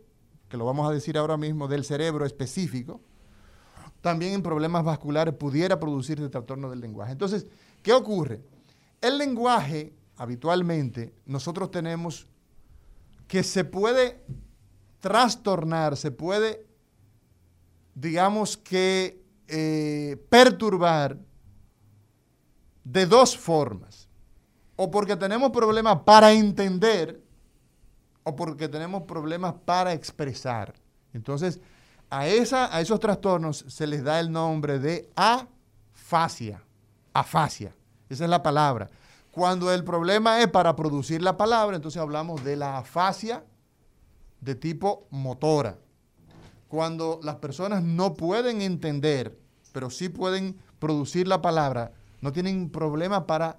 [0.49, 2.99] que lo vamos a decir ahora mismo, del cerebro específico.
[4.01, 7.11] También en problemas vasculares pudiera producirse trastorno del lenguaje.
[7.11, 7.45] Entonces,
[7.84, 8.41] ¿qué ocurre?
[9.01, 12.26] El lenguaje, habitualmente, nosotros tenemos
[13.28, 14.24] que se puede
[15.02, 16.66] trastornar, se puede,
[17.93, 21.18] digamos que, eh, perturbar
[22.86, 24.08] de dos formas.
[24.78, 27.22] O porque tenemos problemas para entender,
[28.24, 30.74] o porque tenemos problemas para expresar.
[31.14, 31.60] Entonces,
[32.10, 36.64] a, esa, a esos trastornos se les da el nombre de afasia.
[37.14, 37.76] Afasia.
[38.08, 38.89] Esa es la palabra.
[39.32, 43.43] Cuando el problema es para producir la palabra, entonces hablamos de la afasia
[44.42, 45.78] de tipo motora.
[46.68, 49.38] Cuando las personas no pueden entender,
[49.72, 53.58] pero sí pueden producir la palabra, no tienen problema para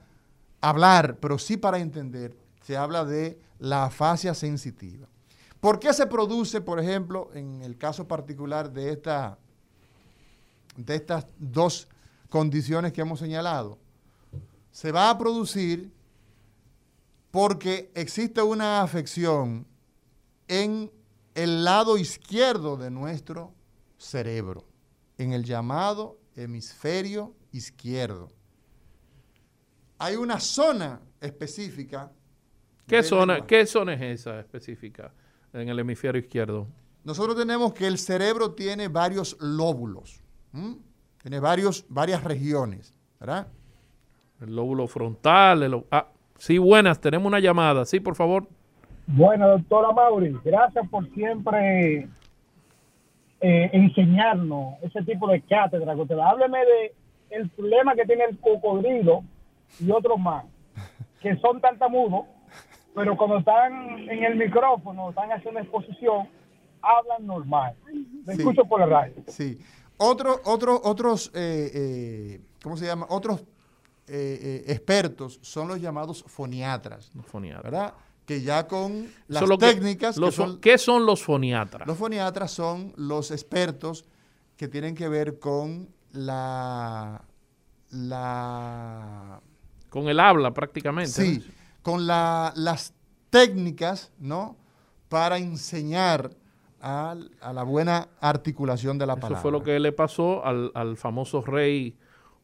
[0.61, 5.07] hablar, pero sí para entender, se habla de la afasia sensitiva.
[5.61, 9.39] ¿Por qué se produce, por ejemplo, en el caso particular de, esta,
[10.77, 11.89] de estas dos
[12.29, 13.79] condiciones que hemos señalado?
[14.73, 15.93] Se va a producir
[17.31, 19.67] porque existe una afección
[20.53, 20.93] en
[21.35, 23.55] el lado izquierdo de nuestro
[23.97, 24.67] cerebro,
[25.17, 28.29] en el llamado hemisferio izquierdo.
[29.99, 32.13] Hay una zona específica.
[32.87, 35.15] ¿Qué zona, ¿Qué zona es esa específica
[35.55, 36.69] en el hemisferio izquierdo?
[37.03, 40.21] Nosotros tenemos que el cerebro tiene varios lóbulos,
[41.23, 43.49] tiene varios, varias regiones, ¿verdad?
[44.39, 48.47] El lóbulo frontal, el, ah, sí, buenas, tenemos una llamada, sí, por favor.
[49.07, 52.09] Bueno, doctora Mauri, gracias por siempre
[53.41, 56.95] eh, enseñarnos ese tipo de cátedra que usted Hábleme de
[57.31, 59.25] el problema que tiene el cocodrilo
[59.81, 60.45] y otros más,
[61.21, 62.27] que son tartamudos,
[62.95, 66.29] pero cuando están en el micrófono, están haciendo exposición,
[66.83, 67.75] hablan normal.
[68.27, 69.15] Me escucho por la radio.
[69.29, 69.59] Sí.
[69.97, 73.07] Otro, otro, otros, eh, eh, ¿cómo se llama?
[73.09, 73.45] Otros
[74.07, 77.11] expertos son los llamados foniatras.
[77.23, 77.63] Foniatras.
[77.65, 77.95] ¿Verdad?
[78.33, 80.19] Que ya con las técnicas...
[80.61, 81.87] ¿Qué son los foniatras?
[81.87, 84.05] Los foniatras son los expertos
[84.57, 87.23] que tienen que ver con la...
[87.91, 89.41] la
[89.91, 91.11] con el habla prácticamente.
[91.11, 91.47] Sí,
[91.83, 92.95] con las
[93.29, 94.57] técnicas, ¿no?
[95.11, 96.31] Para enseñar
[96.81, 97.15] a,
[97.53, 99.37] la buena articulación de la palabra.
[99.37, 101.99] Eso fue lo que le pasó al, famoso rey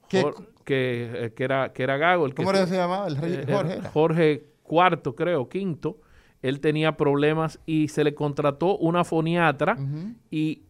[0.07, 0.21] que,
[0.67, 2.27] eh, que, era, que era Gago.
[2.27, 3.07] El ¿Cómo se llamaba?
[3.09, 3.81] El rey eh, Jorge.
[3.91, 5.99] Jorge cuarto, creo, quinto,
[6.41, 9.77] él tenía problemas y se le contrató una foniatra
[10.31, 10.63] y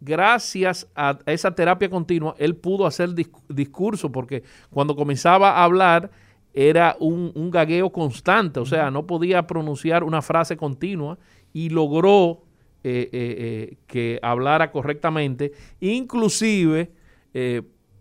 [0.00, 3.10] gracias a esa terapia continua, él pudo hacer
[3.48, 6.10] discurso porque cuando comenzaba a hablar
[6.52, 11.18] era un, gagueo constante, o sea, no podía pronunciar una frase continua
[11.52, 12.42] y logró
[12.82, 13.36] eh, eh,
[13.72, 15.52] eh, que hablara correctamente.
[15.80, 16.92] Inclusive,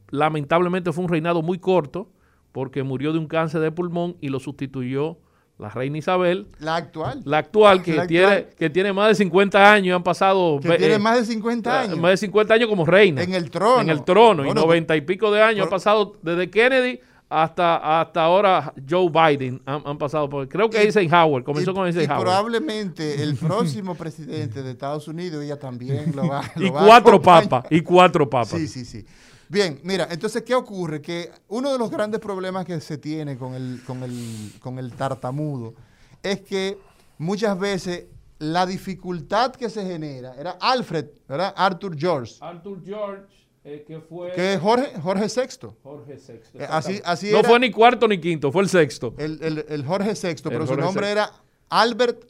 [0.09, 2.11] lamentablemente fue un reinado muy corto
[2.51, 5.19] porque murió de un cáncer de pulmón y lo sustituyó
[5.59, 6.47] la reina Isabel.
[6.59, 7.21] La actual.
[7.25, 10.59] La actual, que, tiene, que tiene más de 50 años, han pasado...
[10.61, 11.97] Que tiene más de 50 años.
[11.99, 13.21] Más de 50 años como reina.
[13.21, 13.81] En el trono.
[13.81, 14.45] En el trono.
[14.45, 19.61] y 90 y pico de años han pasado desde Kennedy hasta, hasta ahora Joe Biden
[19.65, 20.47] han, pasado por...
[20.49, 22.21] Creo que Eisenhower, comenzó con Eisenhower.
[22.21, 27.65] Y probablemente el próximo presidente de Estados Unidos, ella también lo va, y cuatro papas,
[27.69, 28.59] y cuatro papas.
[28.59, 29.05] Sí, sí, sí.
[29.49, 31.01] Bien, mira, entonces, ¿qué ocurre?
[31.01, 34.93] Que uno de los grandes problemas que se tiene con el, con el, con el
[34.93, 35.73] tartamudo
[36.21, 36.77] es que
[37.17, 38.05] muchas veces
[38.37, 41.51] la dificultad que se genera, era Alfred, ¿verdad?
[41.57, 42.35] Arthur George.
[42.41, 43.23] Arthur George,
[43.63, 44.33] eh, que fue...
[44.33, 45.67] Que es Jorge, Jorge VI.
[45.81, 46.33] Jorge VI.
[46.53, 49.15] Eh, así, así no fue ni cuarto ni quinto, fue el sexto.
[49.17, 51.31] El, el, Jorge VI, pero su nombre era
[51.69, 52.28] Albert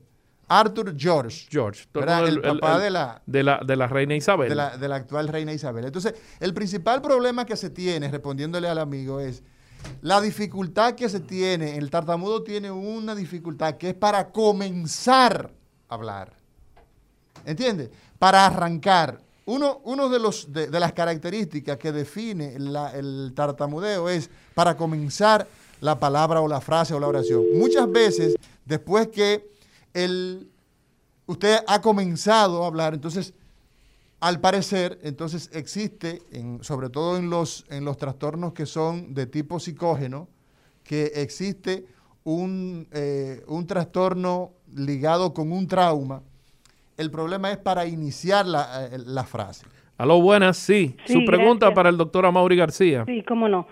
[0.50, 1.48] Arthur George.
[1.50, 1.88] George.
[1.94, 4.50] El, papá de, la, de, la, de la reina Isabel.
[4.50, 5.86] De la, de la actual reina Isabel.
[5.86, 9.44] Entonces, el principal problema que se tiene, respondiéndole al amigo, es
[10.02, 11.78] la dificultad que se tiene.
[11.78, 15.52] El tartamudo tiene una dificultad que es para comenzar
[15.88, 16.34] a hablar.
[17.46, 17.92] ¿Entiendes?
[18.18, 19.22] Para arrancar.
[19.46, 25.48] Uno, uno de, los, de, las características que define el tartamudeo es para comenzar
[25.82, 27.44] la palabra o la frase o la oración.
[27.56, 28.36] Muchas veces,
[28.66, 29.50] después que
[29.94, 30.50] el,
[31.26, 33.34] usted ha comenzado a hablar, entonces,
[34.20, 39.26] al parecer, entonces existe, en, sobre todo en los, en los trastornos que son de
[39.26, 40.28] tipo psicógeno,
[40.84, 41.86] que existe
[42.24, 46.22] un, eh, un trastorno ligado con un trauma.
[46.98, 49.66] El problema es para iniciar la, eh, la frase.
[49.98, 50.96] Aló, buenas, sí.
[51.06, 53.04] Su pregunta para el doctor Amaury García.
[53.06, 53.68] Sí, cómo no.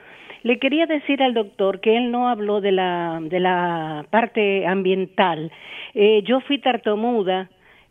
[0.47, 5.51] Le quería decir al doctor que él no habló de la, de la parte ambiental.
[5.93, 7.49] Eh, yo fui tartamuda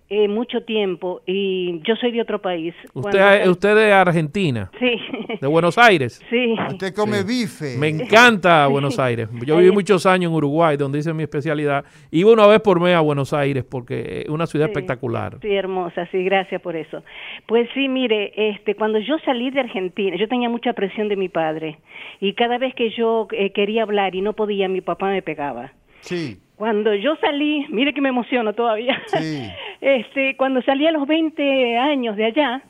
[0.08, 2.74] eh, mucho tiempo y yo soy de otro país.
[2.94, 5.00] Usted, Cuando- es- usted de Argentina, Sí,
[5.40, 6.22] de Buenos Aires.
[6.30, 6.54] sí.
[6.70, 7.76] Usted come bife.
[7.76, 9.28] Me encanta Buenos Aires.
[9.44, 11.84] Yo viví muchos años en Uruguay, donde hice mi especialidad.
[12.12, 15.38] Iba una vez por mes a Buenos Aires porque es una ciudad Sí, espectacular.
[15.42, 17.02] Sí, hermosa, sí, gracias por eso.
[17.46, 21.28] Pues sí, mire, este, cuando yo salí de Argentina, yo tenía mucha presión de mi
[21.28, 21.78] padre
[22.20, 25.72] y cada vez que yo eh, quería hablar y no podía, mi papá me pegaba.
[26.00, 29.00] Sí, Cuando yo salí, mire que me emociono todavía.
[29.08, 29.42] Sí.
[29.78, 32.62] Este, cuando salí a los 20 años de allá,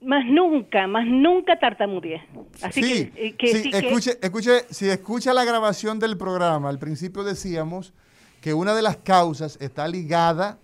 [0.00, 2.22] más nunca, más nunca tartamudeé.
[2.62, 6.16] Así sí, que, eh, que sí, sí que- escuche, escuche, si escucha la grabación del
[6.16, 7.92] programa, al principio decíamos
[8.40, 10.58] que una de las causas está ligada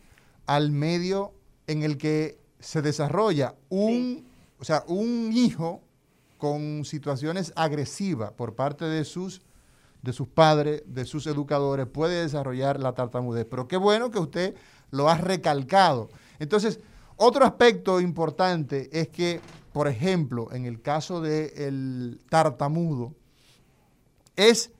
[0.47, 1.33] al medio
[1.67, 4.25] en el que se desarrolla un,
[4.61, 5.83] o sea, un hijo
[6.39, 9.43] con situaciones agresivas por parte de sus
[10.07, 13.45] de sus padres, de sus educadores, puede desarrollar la tartamudez.
[13.51, 14.55] Pero qué bueno que usted
[14.93, 16.09] lo ha recalcado.
[16.39, 16.79] Entonces,
[17.17, 19.41] otro aspecto importante es que,
[19.73, 23.15] por ejemplo, en el caso del tartamudo,
[24.37, 24.71] es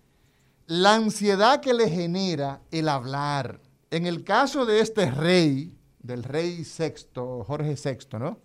[0.67, 3.61] la ansiedad que le genera el hablar.
[3.91, 8.39] En el caso de este rey, del rey sexto, Jorge VI, ¿no?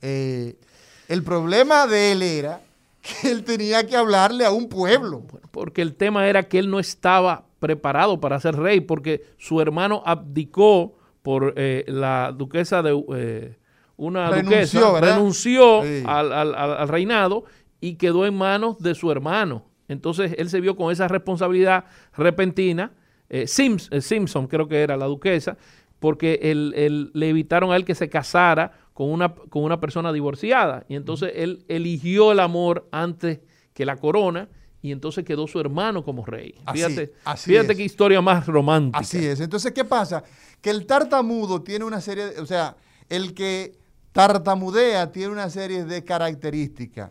[0.00, 0.58] Eh,
[1.06, 2.60] el problema de él era
[3.02, 5.24] que él tenía que hablarle a un pueblo.
[5.50, 10.02] Porque el tema era que él no estaba preparado para ser rey, porque su hermano
[10.06, 13.56] abdicó por eh, la duquesa de eh,
[13.96, 15.14] una Renunció, duquesa, ¿verdad?
[15.16, 16.02] renunció Sí.
[16.06, 17.44] al, al- al- al reinado
[17.80, 19.64] y quedó en manos de su hermano.
[19.88, 21.84] Entonces él se vio con esa responsabilidad
[22.16, 22.92] repentina.
[23.28, 25.56] eh, Sims- eh, Simpson creo que era la duquesa,
[25.98, 30.12] porque él- él- le evitaron a él que se casara con una, con una persona
[30.12, 30.84] divorciada.
[30.88, 33.40] Y entonces él eligió el amor antes
[33.74, 34.48] que la corona
[34.82, 36.54] y entonces quedó su hermano como rey.
[36.66, 37.78] Así- fíjate así fíjate es.
[37.78, 38.98] qué historia más romántica.
[38.98, 39.40] Así es.
[39.40, 40.22] Entonces, ¿qué pasa?
[40.60, 42.76] Que el tartamudo tiene una serie, de- o sea,
[43.08, 43.78] el que
[44.12, 47.10] tartamudea tiene una serie de características.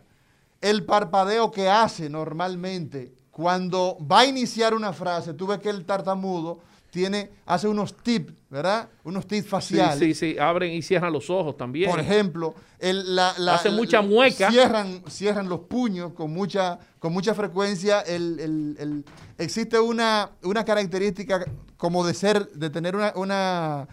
[0.60, 5.84] El parpadeo que hace normalmente cuando va a iniciar una frase, tú ves que el
[5.84, 6.60] tartamudo
[6.92, 8.86] tiene, hace unos tips, ¿verdad?
[9.04, 9.98] Unos tips Sí, faciales.
[9.98, 11.90] sí, sí, abren y cierran los ojos también.
[11.90, 14.50] Por ejemplo, el- la, la- Hace mucha mueca.
[14.50, 18.02] Cierran, cierran los puños con mucha, con mucha frecuencia.
[18.02, 19.04] El- el- el-
[19.38, 21.46] existe una, una característica
[21.78, 23.88] como de ser, de tener una, una,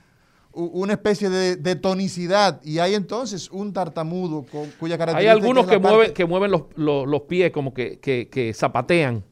[0.51, 2.59] una especie de, de tonicidad.
[2.65, 5.31] Y hay entonces un tartamudo con- cuya Hay característica.
[5.31, 8.27] algunos es la que mueven, parte- que mueven los, los- los pies como que, que-
[8.29, 9.23] que zapatean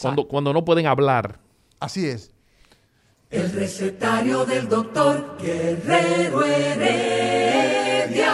[0.00, 1.40] cuando, cuando no pueden hablar.
[1.80, 2.30] Así es.
[3.30, 8.32] El recetario del doctor Guerrero Heredia.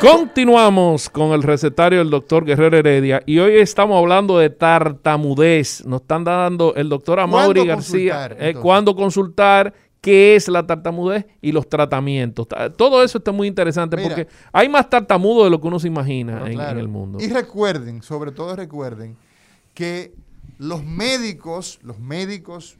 [0.00, 5.84] Continuamos con el recetario del doctor Guerrero Heredia y hoy estamos hablando de tartamudez.
[5.86, 10.66] Nos están dando el doctor Amaury ¿Cuándo García consultar, eh, cuándo consultar, qué es la
[10.66, 12.48] tartamudez y los tratamientos.
[12.48, 14.08] Ta- Todo eso está muy interesante Mira.
[14.08, 16.72] porque hay más tartamudos de lo que uno se imagina No, en, claro.
[16.72, 17.18] en el mundo.
[17.20, 19.16] Y recuerden, sobre todo recuerden,
[19.74, 20.12] que
[20.58, 22.76] los médicos, los médicos,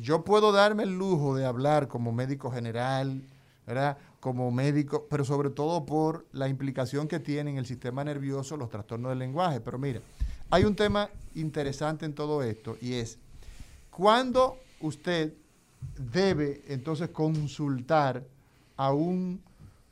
[0.00, 3.22] yo puedo darme el lujo de hablar como médico general,
[3.66, 3.98] ¿verdad?
[4.20, 8.70] Como médico, pero sobre todo por la implicación que tiene en el sistema nervioso los
[8.70, 9.60] trastornos del lenguaje.
[9.60, 10.00] Pero mira,
[10.50, 13.18] hay un tema interesante en todo esto y es,
[13.90, 15.32] ¿cuándo usted
[15.98, 18.24] debe entonces consultar
[18.76, 19.40] a un,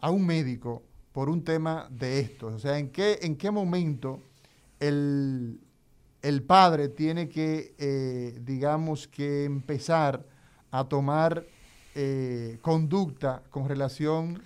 [0.01, 0.83] a un médico
[1.13, 2.55] por un tema de estos?
[2.55, 4.21] O sea, ¿en qué, en qué momento
[4.81, 5.61] el,
[6.25, 10.25] el padre tiene que, eh, digamos, que empezar
[10.71, 11.45] a tomar
[11.95, 14.41] eh, conducta con relación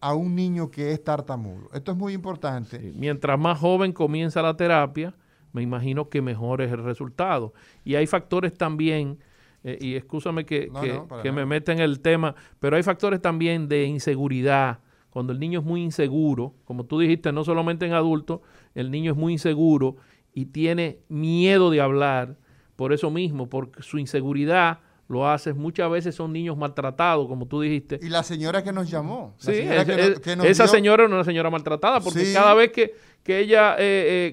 [0.00, 1.68] a un niño que es tartamudo?
[1.72, 2.80] Esto es muy importante.
[2.80, 5.14] Sí, Mientras más joven comienza la terapia,
[5.52, 7.52] me imagino que mejor es el resultado.
[7.84, 9.18] Y hay factores también,
[9.62, 12.76] eh, y escúchame que, No, que- no, para que me meta en el tema, pero
[12.76, 14.80] hay factores también de inseguridad.
[15.10, 18.40] Cuando el niño es muy inseguro, como tú dijiste, no solamente en adultos,
[18.74, 19.96] el niño es muy inseguro
[20.34, 22.36] y tiene miedo de hablar
[22.76, 25.52] por eso mismo, porque su inseguridad lo hace.
[25.52, 28.00] Muchas veces son niños maltratados, como tú dijiste.
[28.02, 29.34] Y la señora que nos llamó.
[29.38, 31.50] la Sí, señora es- que es- nos- que nos esa dio- señora era una señora
[31.50, 32.32] maltratada porque Sí.
[32.34, 33.78] cada vez que, que ella eh,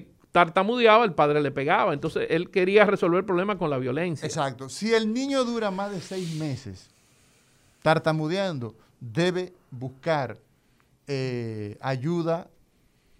[0.06, 1.92] eh, tartamudeaba, el padre le pegaba.
[1.92, 4.26] Entonces él quería resolver el problema con la violencia.
[4.26, 4.68] Exacto.
[4.70, 6.88] Si el niño dura más de seis meses
[7.82, 10.38] tartamudeando, debe buscar
[11.08, 12.48] eh, ayuda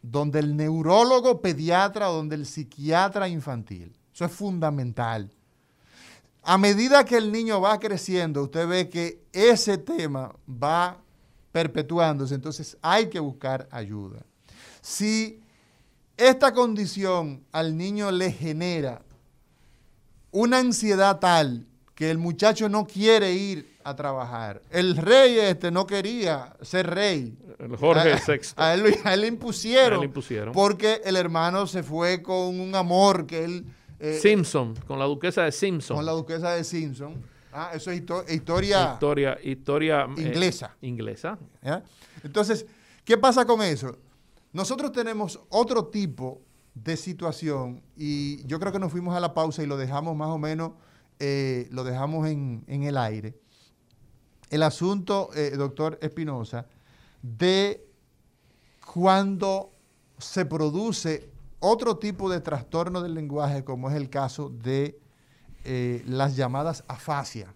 [0.02, 3.96] donde el neurólogo pediatra o donde el psiquiatra infantil.
[4.12, 5.30] Eso es fundamental.
[6.42, 10.98] A medida que el niño va creciendo, usted ve que ese tema va
[11.52, 14.24] perpetuándose, entonces hay que buscar ayuda.
[14.80, 15.40] Si
[16.16, 19.02] esta condición al niño le genera
[20.32, 24.62] una ansiedad tal que el muchacho no quiere ir a trabajar.
[24.70, 27.36] El rey este no quería ser rey.
[27.58, 28.40] El Jorge VI.
[28.56, 30.52] A él, a él le impusieron, A él le impusieron.
[30.52, 33.66] Porque el hermano se fue con un amor que él...
[34.00, 35.96] eh, Simpson, con la duquesa de Simpson.
[35.96, 37.14] con la duquesa de Simpson.
[37.52, 38.92] Ah, eso es histo- historia...
[38.94, 40.74] Historia, historia eh, Inglesa.
[40.80, 41.38] inglesa.
[41.62, 41.82] ¿ya?
[42.24, 42.66] Entonces,
[43.04, 43.96] ¿qué pasa con eso?
[44.52, 46.40] Nosotros tenemos otro tipo
[46.74, 50.28] de situación y yo creo que nos fuimos a la pausa y lo dejamos más
[50.28, 50.72] o menos,
[51.18, 53.34] eh, lo dejamos en, en el aire.
[54.52, 56.66] El asunto, eh, doctor Espinosa,
[57.22, 57.82] de
[58.92, 59.70] cuando
[60.18, 61.28] se produce
[61.60, 64.98] otro tipo de trastorno del lenguaje, como es el caso de
[65.64, 67.48] eh, las llamadas afasias,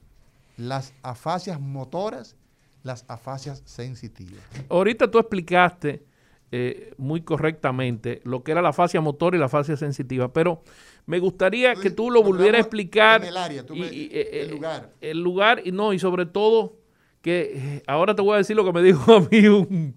[0.56, 2.34] las afasias motoras,
[2.82, 4.42] las afasias sensitivas.
[4.70, 6.02] Ahorita tú explicaste
[6.52, 10.62] eh, muy correctamente lo que era la fascia motor y la fascia sensitiva, pero
[11.04, 13.20] me gustaría que tú lo volvieras a explicar.
[13.20, 14.92] en el área, tú me- eh, el lugar.
[15.00, 16.76] El lugar, y no, y sobre todo,
[17.26, 19.96] que eh, ahora te voy a decir lo que me dijo a mí un,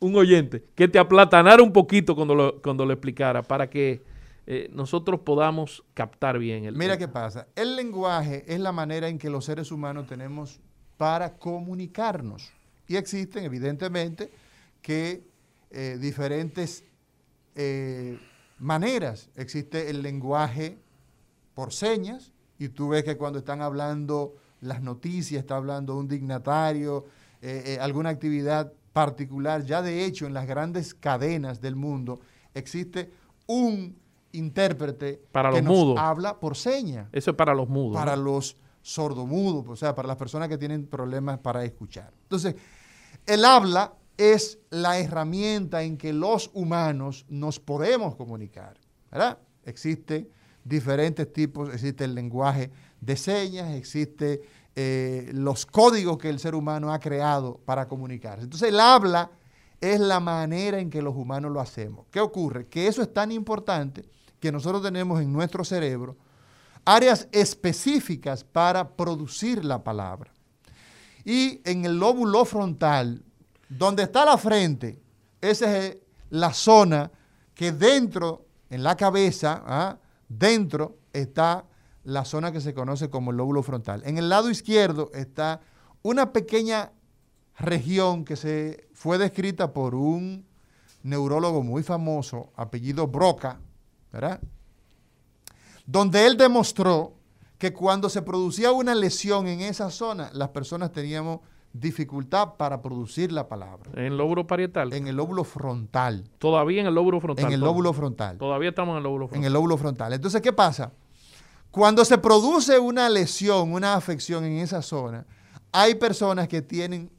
[0.00, 4.02] un oyente, que te aplatanara un poquito cuando lo, cuando lo explicara, para que
[4.46, 7.48] eh, nosotros podamos captar bien el Mira qué pasa.
[7.54, 10.58] El lenguaje es la manera en que los seres humanos tenemos
[10.96, 12.50] para comunicarnos.
[12.88, 14.30] Y existen, evidentemente,
[14.80, 15.22] que
[15.70, 16.82] eh, diferentes
[17.56, 18.18] eh,
[18.58, 19.28] maneras.
[19.36, 20.78] Existe el lenguaje
[21.52, 27.04] por señas, y tú ves que cuando están hablando las noticias, está hablando un dignatario,
[27.40, 32.20] eh, eh, alguna actividad particular, ya de hecho en las grandes cadenas del mundo
[32.54, 33.10] existe
[33.46, 33.96] un
[34.32, 35.98] intérprete Para que los nos mudos.
[35.98, 37.96] habla por señas, Eso es para los mudos.
[37.96, 38.22] para ¿no?
[38.22, 42.12] los sordomudos, o sea, para las personas que tienen problemas para escuchar.
[42.22, 42.54] Entonces,
[43.26, 48.78] el habla es la herramienta en que los humanos nos podemos comunicar,
[49.10, 49.38] ¿verdad?
[49.64, 50.28] Existe
[50.64, 52.70] diferentes tipos, existe el lenguaje
[53.04, 54.42] de señas, existe
[54.74, 58.44] eh, los códigos que el ser humano ha creado para comunicarse.
[58.44, 59.30] Entonces, el habla
[59.80, 62.06] es la manera en que los humanos lo hacemos.
[62.10, 62.66] ¿Qué ocurre?
[62.66, 64.04] Que eso es tan importante
[64.40, 66.16] que nosotros tenemos en nuestro cerebro
[66.84, 70.32] áreas específicas para producir la palabra.
[71.24, 73.22] Y en el lóbulo frontal,
[73.68, 75.00] donde está la frente,
[75.40, 75.96] esa es
[76.30, 77.10] la zona
[77.54, 79.98] que dentro, en la cabeza, ¿ah?
[80.28, 81.64] dentro está
[82.04, 84.02] la zona que se conoce como el lóbulo frontal.
[84.04, 85.60] En el lado izquierdo está
[86.02, 86.92] una pequeña
[87.58, 90.44] región que se fue descrita por un
[91.02, 93.58] neurólogo muy famoso, apellido Broca,
[94.12, 94.40] ¿verdad?
[95.86, 97.14] Donde él demostró
[97.58, 101.40] que cuando se producía una lesión en esa zona, las personas teníamos
[101.72, 103.90] dificultad para producir la palabra.
[103.94, 104.92] En el lóbulo parietal.
[104.92, 106.24] En el lóbulo frontal.
[106.38, 107.46] Todavía en el lóbulo frontal.
[107.46, 108.38] En el lóbulo frontal.
[108.38, 109.46] Todavía estamos en el lóbulo En frontal.
[109.46, 110.12] el lóbulo frontal.
[110.12, 110.92] Entonces, ¿qué pasa?
[111.74, 115.26] Cuando se produce una lesión, una afección en esa zona,
[115.72, 117.10] hay personas que tienen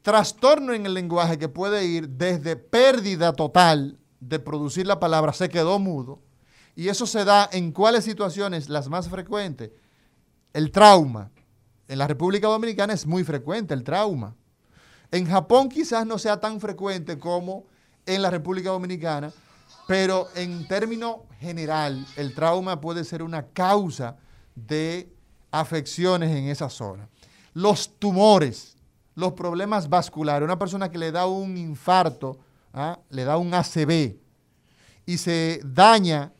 [0.00, 5.50] trastorno en el lenguaje que puede ir desde pérdida total de producir la palabra, se
[5.50, 6.22] quedó mudo,
[6.74, 9.72] y eso se da en cuáles situaciones las más frecuentes.
[10.54, 11.30] El trauma.
[11.86, 14.34] En la República Dominicana es muy frecuente el trauma.
[15.10, 17.66] En Japón quizás no sea tan frecuente como
[18.06, 19.30] en la República Dominicana,
[19.90, 24.16] pero en término general el trauma puede ser una causa
[24.54, 25.12] de
[25.50, 27.08] afecciones en esa zona.
[27.54, 28.76] Los tumores,
[29.16, 32.38] los problemas vasculares, una persona que le da un infarto,
[32.72, 33.00] ¿ah?
[33.10, 34.14] le da un ACV
[35.06, 36.32] y se daña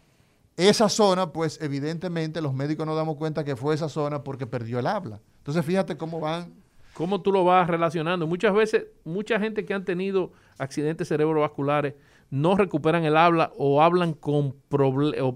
[0.57, 4.79] esa zona, pues evidentemente los médicos nos damos cuenta que fue esa zona porque perdió
[4.79, 5.21] el habla.
[5.39, 6.55] Entonces fíjate cómo van
[6.95, 8.27] ¿Cómo tú lo vas relacionando?
[8.27, 11.95] Muchas veces, mucha gente que han tenido accidentes cerebrovasculares
[12.31, 14.57] no recuperan el habla o hablan con,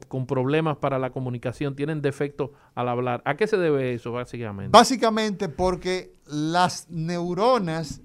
[0.08, 3.20] con problemas para la comunicación, tienen defectos al hablar.
[3.24, 4.70] ¿A qué se debe eso, básicamente?
[4.70, 8.00] Básicamente porque las neuronas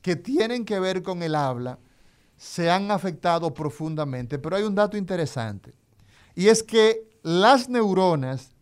[0.00, 1.78] que tienen que ver con el habla
[2.38, 4.38] se han afectado profundamente.
[4.38, 5.74] Pero hay un dato interesante.
[6.34, 8.54] Y es que las neuronas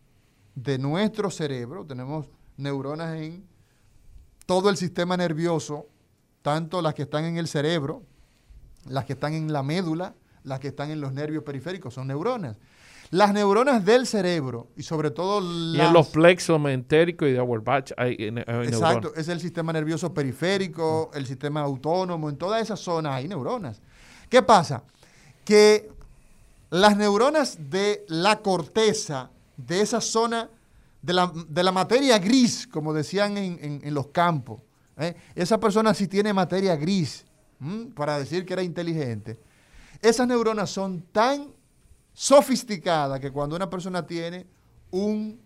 [0.55, 2.27] de nuestro cerebro, tenemos
[2.57, 3.47] neuronas en
[4.45, 5.87] todo el sistema nervioso,
[6.41, 8.03] tanto las que están en el cerebro,
[8.89, 10.13] las que están en la médula,
[10.43, 12.57] las que están en los nervios periféricos, son neuronas.
[13.09, 17.91] Las neuronas del cerebro y sobre todo Y en los plexos mentéricos y de Auerbach
[17.95, 18.67] hay, hay neuronas.
[18.73, 23.81] Exacto, es el sistema nervioso periférico, el sistema autónomo, en toda esa zona hay neuronas.
[24.29, 24.83] ¿Qué pasa?
[25.45, 25.89] Que
[26.69, 30.49] las neuronas de la corteza, de esa zona,
[31.01, 34.59] de la, de la materia gris, como decían en, en- en los campos,
[34.97, 35.15] ¿eh?
[35.33, 37.23] esa persona sí tiene materia gris,
[37.59, 37.91] ¿m?
[37.95, 39.39] para decir que era inteligente,
[40.01, 41.53] esas neuronas son tan
[42.13, 44.47] sofisticadas que cuando una persona tiene
[44.91, 45.39] un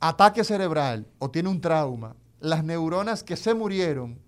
[0.00, 4.18] ataque cerebral o tiene un trauma, las neuronas que se murieron,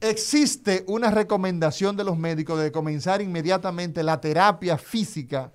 [0.00, 5.52] existe una recomendación de los médicos de comenzar inmediatamente la terapia física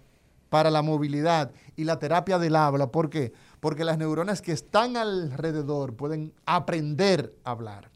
[0.49, 2.91] para la movilidad y la terapia del habla.
[2.91, 3.33] ¿Por qué?
[3.59, 7.94] Porque las neuronas que están alrededor pueden aprender a hablar.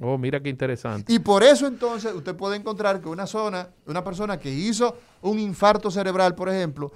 [0.00, 1.12] Oh, mira qué interesante.
[1.12, 5.38] Y por eso entonces usted puede encontrar que una zona, una persona que hizo un
[5.38, 6.90] infarto cerebral, por ejemplo,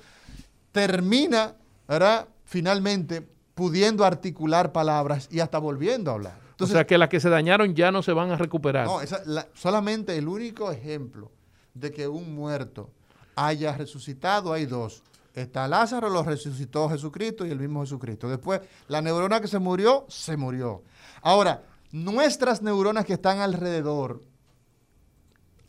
[0.72, 1.55] termina,
[1.86, 2.26] ¿verdad?
[2.46, 3.22] Finalmente
[3.55, 6.38] pudiendo articular palabras y hasta volviendo a hablar.
[6.59, 8.86] o sea que las que se dañaron ya no se van a recuperar.
[8.86, 9.00] No,
[9.52, 11.30] solamente el único ejemplo
[11.74, 12.90] de que un muerto
[13.36, 15.02] haya resucitado hay dos.
[15.34, 18.28] Está Lázaro, lo resucitó Jesucristo y el mismo Jesucristo.
[18.28, 20.82] Después, la neurona que se murió, se murió.
[21.22, 21.62] Ahora,
[21.95, 24.20] nuestras neuronas que están alrededor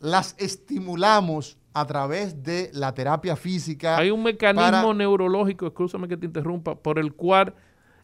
[0.00, 3.96] las estimulamos a través de la terapia física.
[3.96, 7.54] Hay un mecanismo neurológico, escúchame que te interrumpa, por el cual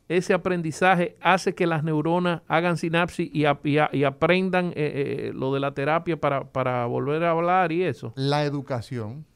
[0.08, 5.74] ese aprendizaje hace que las neuronas hagan sinapsis y, aprendan eh, eh, lo de la
[5.74, 8.12] terapia para, para volver a hablar y eso.
[8.14, 9.26] La educación.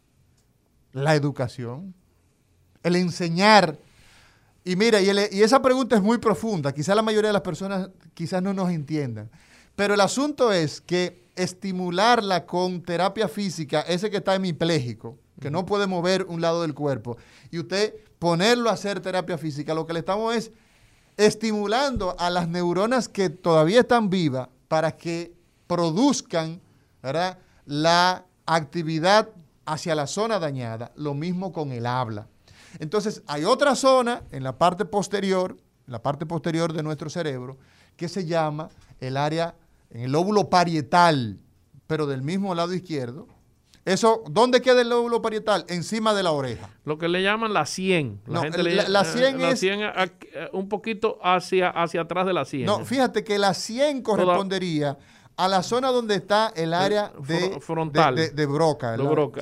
[0.93, 1.93] La educación.
[2.85, 3.79] El enseñar
[4.67, 5.09] y mira, y,
[5.43, 6.75] esa pregunta es muy profunda.
[6.75, 9.31] Quizás la mayoría de las personas quizás no nos entiendan.
[9.77, 15.65] Pero el asunto es que estimularla con terapia física, ese que está hemipléjico, que no
[15.65, 17.17] puede mover un lado del cuerpo,
[17.53, 20.51] y usted ponerlo a hacer terapia física, lo que le estamos es
[21.17, 25.33] estimulando a las neuronas que todavía están vivas para que
[25.69, 26.61] produzcan
[27.67, 29.29] la actividad
[29.65, 32.27] hacia la zona dañada, lo mismo con el habla.
[32.79, 35.57] Entonces, hay otra zona en la parte posterior,
[35.87, 37.57] en la parte posterior de nuestro cerebro,
[37.97, 38.69] que se llama
[39.01, 39.55] el área,
[39.91, 41.39] en el lóbulo parietal,
[41.87, 43.29] pero del mismo lado izquierdo.
[43.85, 45.65] Eso, ¿dónde queda el lóbulo parietal?
[45.69, 46.71] Encima de la oreja.
[46.85, 48.23] Lo que le llaman la 100.
[48.27, 49.63] La, gente le, la, 100 es...
[50.53, 52.67] un poquito hacia, hacia atrás de la 100.
[52.67, 54.99] No, fíjate que la 100 correspondería
[55.37, 58.95] a la zona donde está el área de, frontal de, broca.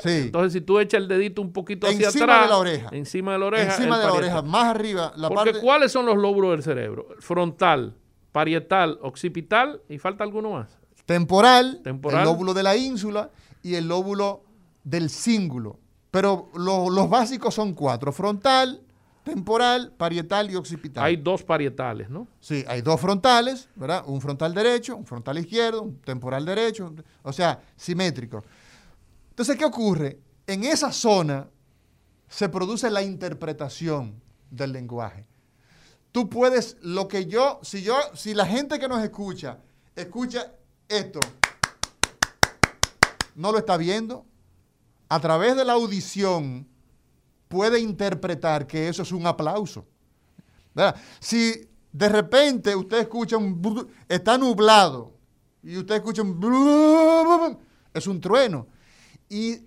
[0.04, 3.32] Entonces, si tú echas el dedito un poquito hacia encima atrás, de la oreja, encima
[3.32, 6.50] de la oreja, encima de la oreja, más arriba, la Porque ¿cuáles son los lóbulos
[6.50, 7.08] del cerebro?
[7.20, 7.94] Frontal,
[8.32, 10.78] parietal, occipital y falta alguno más.
[11.06, 13.30] Temporal, el lóbulo de la ínsula
[13.62, 14.42] y el lóbulo
[14.82, 15.78] del cíngulo.
[16.10, 18.80] Pero los básicos son cuatro: frontal,
[19.24, 21.02] temporal, parietal y occipital.
[21.02, 22.28] Hay dos parietales, ¿no?
[22.40, 24.04] Sí, hay dos frontales, ¿verdad?
[24.06, 28.44] Un frontal derecho, un frontal izquierdo, un temporal derecho, o sea, simétrico.
[29.30, 30.20] Entonces, ¿qué ocurre?
[30.46, 31.48] En esa zona
[32.28, 34.20] se produce la interpretación
[34.50, 35.26] del lenguaje.
[36.12, 39.58] Tú puedes, lo que yo, si yo, si la gente que nos escucha,
[39.96, 40.52] escucha
[40.86, 41.18] esto,
[43.34, 44.26] no lo está viendo,
[45.08, 46.68] a través de la audición,
[47.54, 49.86] puede interpretar que eso es un aplauso.
[51.20, 53.88] Si de repente usted escucha un...
[54.08, 55.12] está nublado
[55.62, 57.58] y usted escucha un...
[57.94, 58.66] es un trueno.
[59.28, 59.60] Y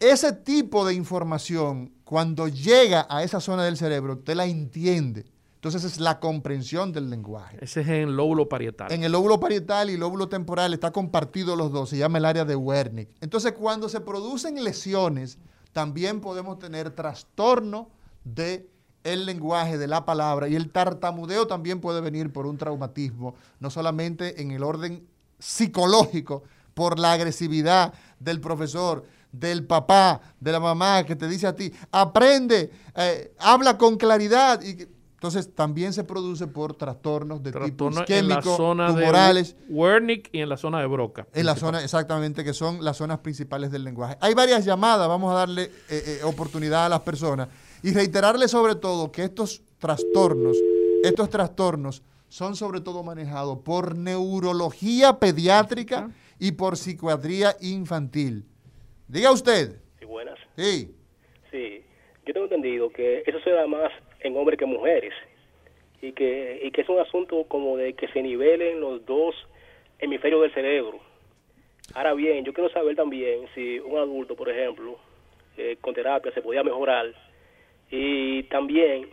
[0.00, 5.26] ese tipo de información, cuando llega a esa zona del cerebro, usted la entiende.
[5.56, 7.58] Entonces es la comprensión del lenguaje.
[7.60, 8.90] Ese es en el lóbulo parietal.
[8.90, 12.24] En el lóbulo parietal y el lóbulo temporal está compartido los dos, se llama el
[12.24, 13.14] área de Wernicke.
[13.20, 15.38] Entonces cuando se producen lesiones,
[15.74, 17.90] también podemos tener trastorno
[18.24, 18.70] de
[19.02, 23.68] el lenguaje de la palabra y el tartamudeo también puede venir por un traumatismo, no
[23.68, 25.06] solamente en el orden
[25.38, 31.54] psicológico, por la agresividad del profesor, del papá, de la mamá que te dice a
[31.54, 34.62] ti, aprende, eh, habla con claridad.
[34.62, 34.88] Y,
[35.24, 39.56] entonces también se produce por trastornos de tipo isquémico, tumorales.
[39.56, 41.26] De Wernicke y en la zona de Broca.
[41.32, 44.18] En la zona, exactamente, que son las zonas principales del lenguaje.
[44.20, 47.48] Hay varias llamadas, vamos a darle eh, eh, oportunidad a las personas
[47.82, 50.58] y reiterarle sobre todo que estos trastornos,
[51.02, 58.44] estos trastornos son sobre todo manejados por neurología pediátrica y por psiquiatría infantil.
[59.08, 59.80] Diga usted.
[59.98, 60.38] Sí, buenas.
[60.54, 60.94] Sí.
[61.50, 61.82] Sí,
[62.26, 63.90] yo tengo entendido que eso se da más
[64.24, 65.12] en hombres que mujeres
[66.02, 69.34] y que, y que es un asunto como de que se nivelen los dos
[70.00, 70.98] hemisferios del cerebro.
[71.94, 74.98] Ahora bien, yo quiero saber también si un adulto, por ejemplo,
[75.56, 77.12] eh, con terapia se podía mejorar
[77.90, 79.08] y también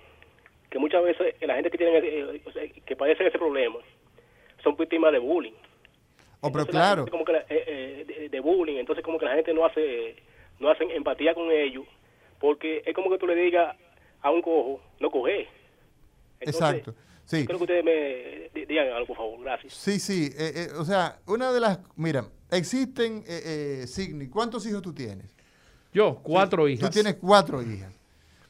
[0.70, 2.42] que muchas veces la gente que tiene eh,
[2.86, 3.78] que padece ese problema
[4.64, 5.54] son víctimas de bullying.
[6.40, 7.06] Oh, pero claro.
[7.08, 10.16] Como que eh, de, bullying, entonces como que la gente no hace
[10.60, 11.86] no hacen empatía con ellos
[12.40, 13.76] porque es como que tú le digas
[14.22, 15.48] a un cojo, no coge.
[16.40, 16.94] Exacto.
[17.26, 17.46] Sí.
[17.46, 19.40] Creo que ustedes me digan algo, por favor.
[19.42, 19.74] Gracias.
[19.74, 20.32] Sí, sí.
[20.38, 21.80] Eh, eh, o sea, una de las...
[21.96, 25.34] Mira, existen, eh, Signi, ¿cuántos hijos tú tienes?
[25.94, 26.90] Yo, cuatro hijas.
[26.90, 27.94] Tú tienes cuatro hijas.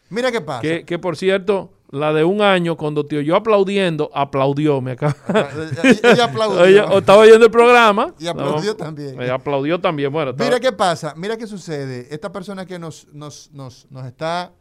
[0.09, 0.61] Mira qué pasa.
[0.61, 4.81] Que, por cierto, La de un año, cuando te oyó aplaudiendo, aplaudió.
[4.81, 5.15] Me acaba.
[5.29, 6.65] Ella, ella aplaudió.
[6.65, 8.13] Ella estaba oyendo el programa.
[8.17, 9.21] Y aplaudió también.
[9.21, 10.11] Ella aplaudió también.
[10.11, 12.07] Bueno, estaba- Mira qué pasa, mira qué sucede.
[12.09, 14.53] Esta persona que nos, nos, nos, nos está,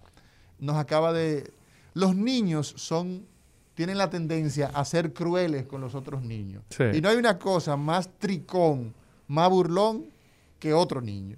[0.61, 1.51] nos acaba de...
[1.95, 3.27] Los niños son,
[3.75, 6.63] tienen la tendencia a ser crueles con los otros niños.
[6.71, 6.85] Sí.
[6.95, 8.95] Y no hay una cosa más tricón,
[9.27, 10.05] más burlón
[10.59, 11.37] que otro niño.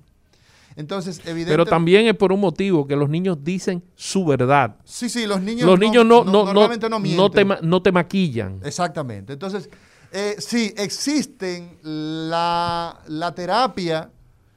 [0.75, 1.53] Entonces, evidentemente...
[1.53, 4.77] Pero también es por un motivo que los niños dicen su verdad.
[4.85, 7.31] Sí, sí, los niños, Los niños no, no, no, normalmente no, no, mienten.
[7.33, 8.61] te, ma- no te maquillan.
[8.65, 9.35] Exactamente.
[9.35, 9.69] Entonces,
[10.13, 14.11] eh, sí, existen la, la terapia,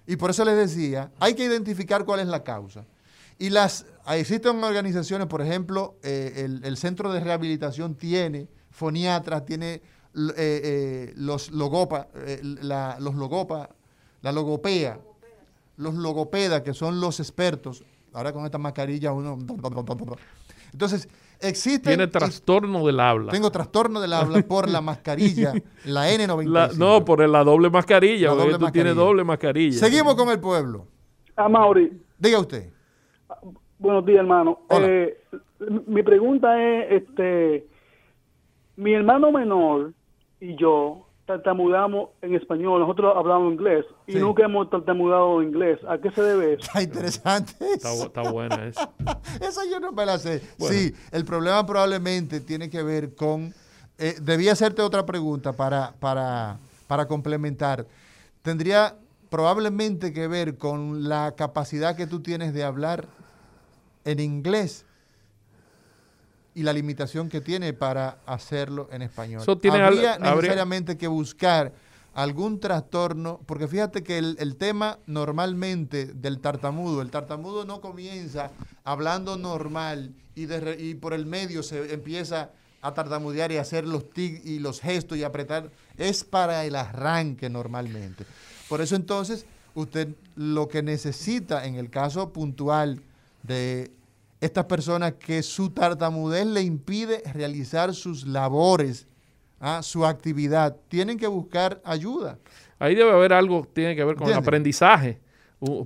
[0.07, 2.85] y por eso les decía, hay que identificar cuál es la causa.
[3.37, 9.73] Y las existen organizaciones, por ejemplo, eh, el, el Centro de Rehabilitación tiene foniatras, tiene
[9.73, 9.81] eh,
[10.37, 13.69] eh, los logopa, eh, la, los logopa,
[14.21, 14.99] la logopea,
[15.77, 17.83] los logopedas, que son los expertos.
[18.13, 19.37] Ahora con esta mascarilla uno...
[20.71, 21.09] Entonces,
[21.41, 21.83] existen...
[21.83, 23.31] Tiene trastorno del habla.
[23.31, 26.47] Tengo trastorno del habla por la mascarilla, la N95.
[26.49, 28.29] La- no, por la doble mascarilla.
[28.29, 29.05] La porque doble tú tienes mascarilla.
[29.05, 29.79] doble mascarilla.
[29.79, 30.87] Seguimos con el pueblo.
[31.35, 32.69] A Mauri, Diga usted.
[33.79, 34.59] Buenos días, hermano.
[34.69, 34.87] Hola.
[34.87, 35.17] Eh,
[35.87, 37.67] mi pregunta es, este,
[38.75, 39.93] mi hermano menor
[40.39, 44.19] y yo tartamudamos en español, nosotros hablamos inglés y Sí.
[44.19, 45.79] nunca hemos tartamudado en inglés.
[45.87, 46.61] ¿A qué se debe eso?
[46.67, 47.53] Está interesante.
[47.73, 48.91] Está, bu- está buena esa.
[49.41, 50.41] Esa yo no me la sé.
[50.59, 50.75] Bueno.
[50.75, 53.53] Sí, el problema probablemente tiene que ver con...
[53.97, 57.87] eh, debía hacerte otra pregunta para, para, para complementar.
[58.43, 58.95] Tendría
[59.31, 63.07] probablemente que ver con la capacidad que tú tienes de hablar
[64.05, 64.85] en inglés
[66.53, 69.41] y la limitación que tiene para hacerlo en español.
[69.41, 71.73] Al- Habría habría- necesariamente que buscar
[72.13, 78.51] algún trastorno, porque fíjate que el, el tema normalmente del tartamudo, el tartamudo no comienza
[78.85, 82.51] hablando normal y, de y por el medio se empieza
[82.81, 87.49] a tartamudear y hacer los tic y los gestos y apretar, es para el arranque
[87.49, 88.25] normalmente.
[88.69, 93.01] Por eso entonces usted lo que necesita en el caso puntual
[93.43, 93.91] de
[94.41, 99.07] estas personas que su tartamudez le impide realizar sus labores,
[99.59, 99.81] ¿ah?
[99.81, 102.37] su actividad, tienen que buscar ayuda.
[102.79, 105.19] Ahí debe haber algo que tiene que ver con el aprendizaje.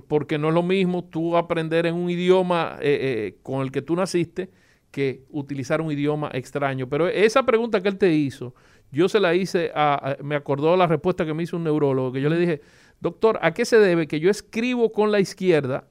[0.08, 2.98] Porque no es lo mismo tú aprender en un idioma eh,
[3.32, 4.50] eh, con el que tú naciste
[4.90, 6.88] que utilizar un idioma extraño.
[6.88, 8.52] Pero esa pregunta que él te hizo,
[8.90, 12.12] yo se la hice, a, a- me acordó la respuesta que me hizo un neurólogo,
[12.12, 12.60] que yo le dije,
[13.00, 15.86] doctor, ¿a qué se debe que yo escribo con la izquierda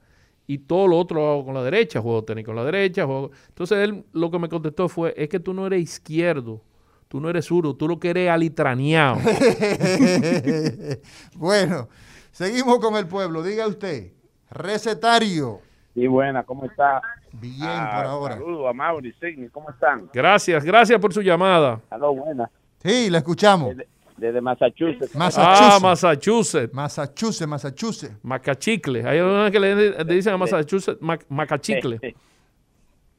[0.50, 2.02] y todo lo otro lo hago con la derecha?
[2.02, 3.06] Juego tenis con la derecha.
[3.06, 3.30] Juego...
[3.50, 6.60] Entonces él lo que me contestó fue, es que tú no eres izquierdo,
[7.08, 9.18] tú no eres zurdo, tú lo que eres alitraneado.
[11.36, 11.88] bueno,
[12.32, 13.44] seguimos con el pueblo.
[13.44, 14.12] Diga usted,
[14.50, 15.62] recetario.
[15.94, 17.00] Y buena, ¿cómo está?
[17.32, 18.34] Bien Ah, por ahora.
[18.34, 20.10] Saludos a Mauri, Signi, ¿cómo están?
[20.12, 21.80] Gracias, gracias por su llamada.
[21.92, 22.50] Aló, buena.
[22.82, 23.78] Sí, la escuchamos.
[23.78, 23.88] Desde,
[24.20, 25.16] desde Massachusetts.
[25.16, 25.76] Massachusetts.
[25.76, 26.74] Ah, Massachusetts.
[26.74, 28.16] Massachusetts, Massachusetts.
[28.24, 29.08] Macachicle.
[29.08, 32.00] Hay algunas que le, le dicen a Massachusetts mac- macachicle.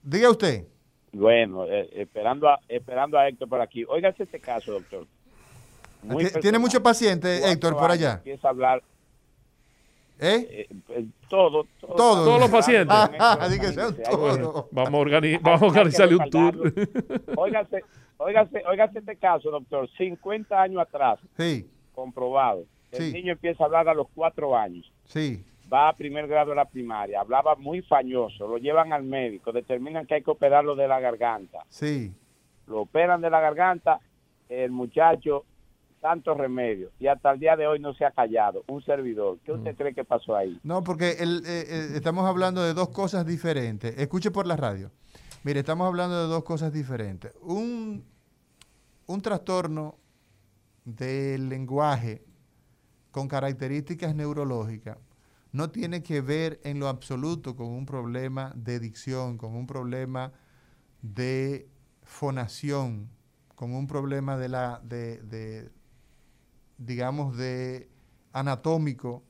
[0.02, 0.64] Diga usted.
[1.12, 3.84] Bueno, eh, esperando, a, esperando a Héctor por aquí.
[3.84, 5.06] Óigase este caso, doctor.
[6.02, 6.60] Muy Ti- ¿Tiene personal.
[6.60, 8.12] mucho paciente, Cuatro Héctor, por allá?
[8.14, 8.82] Empieza a hablar
[10.20, 10.66] ¿Eh?
[10.90, 11.94] eh, todo, todo.
[11.94, 12.24] Todos.
[12.24, 12.96] Todos los pacientes.
[13.18, 14.66] Ah, di que sean todos.
[14.70, 16.72] Vamos a, organi- vamos a organizarle un tour.
[17.36, 17.84] Óigase,
[18.18, 19.88] óigase, óigase este caso, doctor.
[19.96, 22.64] 50 años atrás, Sí, comprobado.
[22.92, 23.12] El Sí.
[23.12, 24.90] niño empieza a hablar a los cuatro años.
[25.04, 25.44] sí.
[25.72, 30.04] va a primer grado de la primaria, hablaba muy fañoso, lo llevan al médico, determinan
[30.04, 32.12] que hay que operarlo de la garganta, Sí.
[32.66, 34.00] lo operan de la garganta,
[34.48, 35.44] el muchacho,
[36.00, 39.38] tantos remedios, y hasta el día de hoy no se ha callado, un servidor.
[39.44, 39.58] ¿Qué Mm.
[39.58, 40.58] usted cree que pasó ahí?
[40.62, 43.96] No, porque el, eh, eh, estamos hablando de dos cosas diferentes.
[43.98, 44.90] Escuche por la radio.
[45.44, 47.32] Mire, estamos hablando de dos cosas diferentes.
[47.42, 48.04] Un,
[49.06, 49.96] un trastorno
[50.84, 52.24] del lenguaje
[53.10, 54.96] con características neurológicas
[55.52, 60.32] no tiene que ver en lo absoluto con un problema de dicción, con un problema
[61.02, 61.68] de
[62.02, 63.08] fonación,
[63.54, 65.70] con un problema de la, de, de,
[66.80, 67.88] digamos, de
[68.32, 69.22] anatómico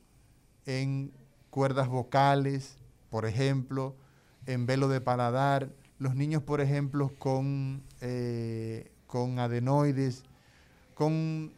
[0.65, 1.11] en
[1.49, 2.77] cuerdas vocales,
[3.09, 3.95] por ejemplo,
[4.45, 5.69] en velo de paladar,
[5.99, 10.23] los niños, por ejemplo, con, eh, con adenoides,
[10.95, 11.51] con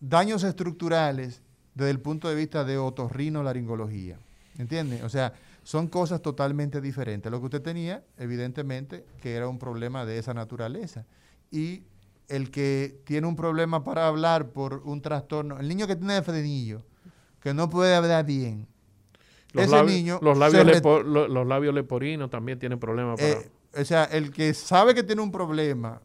[0.00, 1.42] daños estructurales
[1.74, 4.18] desde el punto de vista de otorrinolaringología.
[4.58, 5.02] ¿Entiende?
[5.02, 7.30] O sea, son cosas totalmente diferentes.
[7.30, 11.04] Lo que usted tenía, evidentemente, que era un problema de esa naturaleza.
[11.50, 11.82] Y
[12.28, 16.82] el que tiene un problema para hablar por un trastorno, el niño que tiene frenillo,
[17.40, 18.66] que no puede hablar bien,
[19.52, 22.78] Los ese labios, niño los se labios, re- lepo- lo- los labios leporinos también tienen
[22.78, 23.28] problemas para...
[23.32, 26.00] eh, o sea, el que sabe que tiene un problema,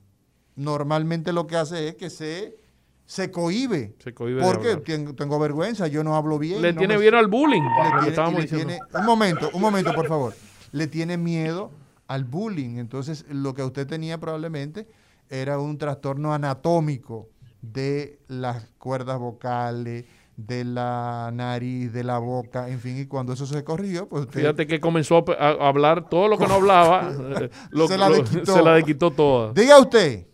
[0.56, 2.58] normalmente lo que hace es que se,
[3.06, 3.96] se cohibe.
[4.04, 6.62] Se cohíbe de Porque tengo, tengo vergüenza, yo no hablo bien.
[6.62, 10.08] Le no tiene miedo al bullying, le tiene- le tiene- un momento, un momento, por
[10.08, 10.34] favor.
[10.72, 11.72] Le tiene miedo
[12.08, 12.78] al bullying.
[12.78, 14.88] Entonces, lo que usted tenía probablemente
[15.30, 17.30] era un trastorno anatómico
[17.62, 20.06] de las cuerdas vocales,
[20.38, 24.40] de la nariz, de la boca, en fin, y cuando eso se corrigió, pues usted...
[24.42, 27.10] Fíjate que comenzó a, hablar todo lo que no hablaba,
[27.72, 28.54] lo- Se la lo- desquitó.
[28.54, 29.52] se la desquitó toda.
[29.54, 30.28] Diga usted,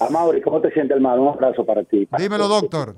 [0.00, 1.22] Amaury, ¿cómo te sientes, hermano?
[1.22, 2.06] Un abrazo para ti.
[2.06, 2.50] Para dímelo, ti.
[2.60, 2.94] doctor.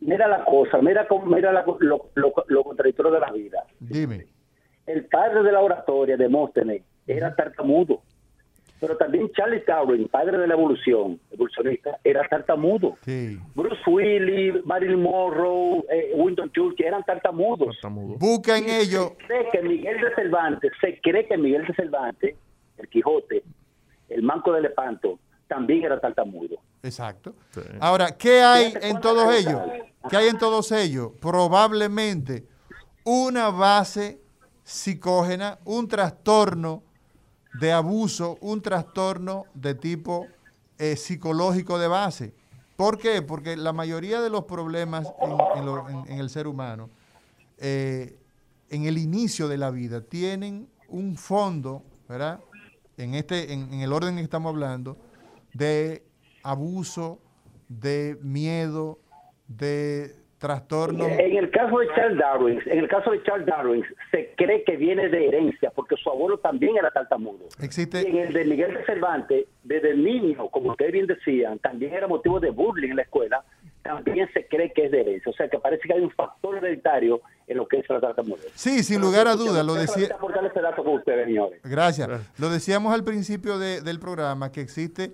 [0.00, 3.64] Mira la cosa, mira, cómo- mira la- lo, lo, lo contradictorio de la vida.
[3.80, 4.26] Dime.
[4.86, 8.02] El padre de la oratoria, Demóstenes, era tartamudo.
[8.80, 12.96] Pero también Charles Darwin, padre de la evolución, evolucionista, era tartamudo.
[13.04, 13.38] Sí.
[13.54, 17.76] Bruce Willis, Marilyn Monroe, eh, Winston Churchill eran tartamudos.
[18.18, 19.16] Busca en ello.
[19.20, 22.36] Se cree que Miguel de Cervantes, se cree que Miguel de Cervantes,
[22.76, 23.42] el Quijote,
[24.08, 25.18] el Manco de Lepanto,
[25.48, 26.58] también era tartamudo.
[26.82, 27.34] Exacto.
[27.80, 29.60] Ahora, ¿qué hay en todos ellos?
[30.08, 31.12] ¿Qué hay en todos ellos?
[31.20, 32.44] Probablemente
[33.04, 34.20] una base
[34.62, 36.82] psicógena, un trastorno
[37.54, 40.28] de abuso, un trastorno de tipo
[40.78, 42.32] eh, psicológico de base.
[42.76, 43.22] ¿Por qué?
[43.22, 46.88] Porque la mayoría de los problemas en, en en- en el ser humano,
[47.58, 48.16] eh,
[48.70, 52.40] en el inicio de la vida, tienen un fondo, ¿verdad?
[52.96, 54.96] En, este, en, en el orden que estamos hablando,
[55.54, 56.04] de
[56.42, 57.18] abuso,
[57.68, 58.98] de miedo,
[59.48, 61.06] de trastornos.
[61.08, 64.76] En el caso de Charles Darwin, en el caso de Charles Darwin, se cree que
[64.76, 67.46] viene de herencia, porque su abuelo también era tartamudo.
[67.60, 68.02] Existe.
[68.02, 71.92] Y en el de Miguel de Cervantes, desde el niño, como ustedes bien decían, también
[71.92, 73.42] era motivo de bullying en la escuela,
[73.82, 75.30] también se cree que es de herencia.
[75.30, 78.50] O sea que parece que hay un factor hereditario en lo que es la tartamudez.
[78.54, 80.14] Sí, sin lugar a dudas, lo decía.
[80.14, 81.60] aportar ese dato con ustedes, señores.
[81.64, 82.08] Gracias.
[82.38, 85.10] Lo decíamos al principio de- del programa que existe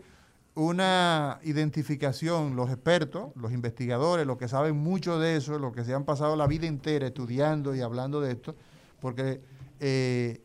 [0.55, 5.95] una identificación, los expertos, los investigadores, los que saben mucho de eso, los que se
[5.95, 8.55] han pasado la vida entera estudiando y hablando de esto,
[9.01, 9.41] porque
[9.81, 10.43] eh,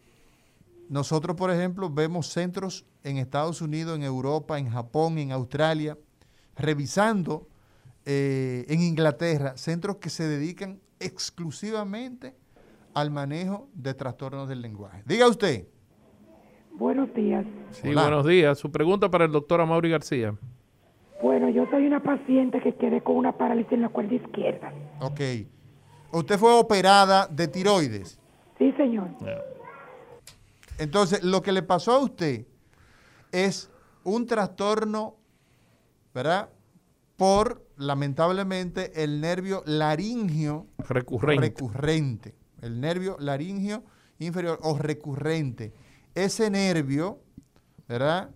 [0.90, 5.98] nosotros, por ejemplo, vemos centros en Estados Unidos, en Europa, en Japón, en Australia,
[6.56, 7.48] revisando
[8.06, 12.36] eh, en Inglaterra, centros que se dedican exclusivamente
[12.96, 15.04] al manejo de trastornos del lenguaje.
[15.06, 15.68] Diga usted.
[16.80, 17.46] Buenos días.
[17.72, 18.04] Sí, Hola.
[18.04, 18.58] buenos días.
[18.58, 20.34] Su pregunta para el doctor Amaury García.
[21.22, 24.74] Bueno, yo soy una paciente que quedé con una parálisis en la cuerda izquierda.
[25.02, 25.20] Ok.
[26.14, 28.20] Usted fue operada de tiroides.
[28.58, 29.10] Sí, señor.
[30.78, 32.46] Entonces, lo que le pasó a usted
[33.34, 33.70] es
[34.06, 35.16] un trastorno,
[36.16, 36.50] ¿verdad?
[37.18, 41.42] Por, lamentablemente, el nervio laringio Recurrente.
[41.48, 42.36] recurrente.
[42.62, 43.84] El nervio laringio
[44.20, 45.74] inferior o recurrente.
[46.26, 47.22] Ese nervio,
[47.88, 48.30] ¿verdad?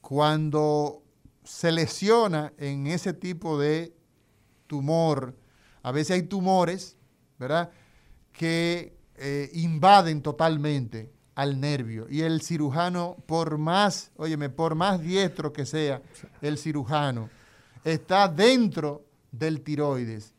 [0.00, 1.04] Cuando
[1.44, 3.94] se lesiona en ese tipo de
[4.66, 5.36] tumor,
[5.84, 6.96] a veces hay tumores,
[7.38, 7.70] ¿verdad?
[8.32, 12.08] Que eh, invaden totalmente al nervio.
[12.10, 16.02] Y el cirujano, por más, óyeme, por más diestro que sea
[16.42, 17.30] el cirujano,
[17.84, 20.34] está dentro del tiroides.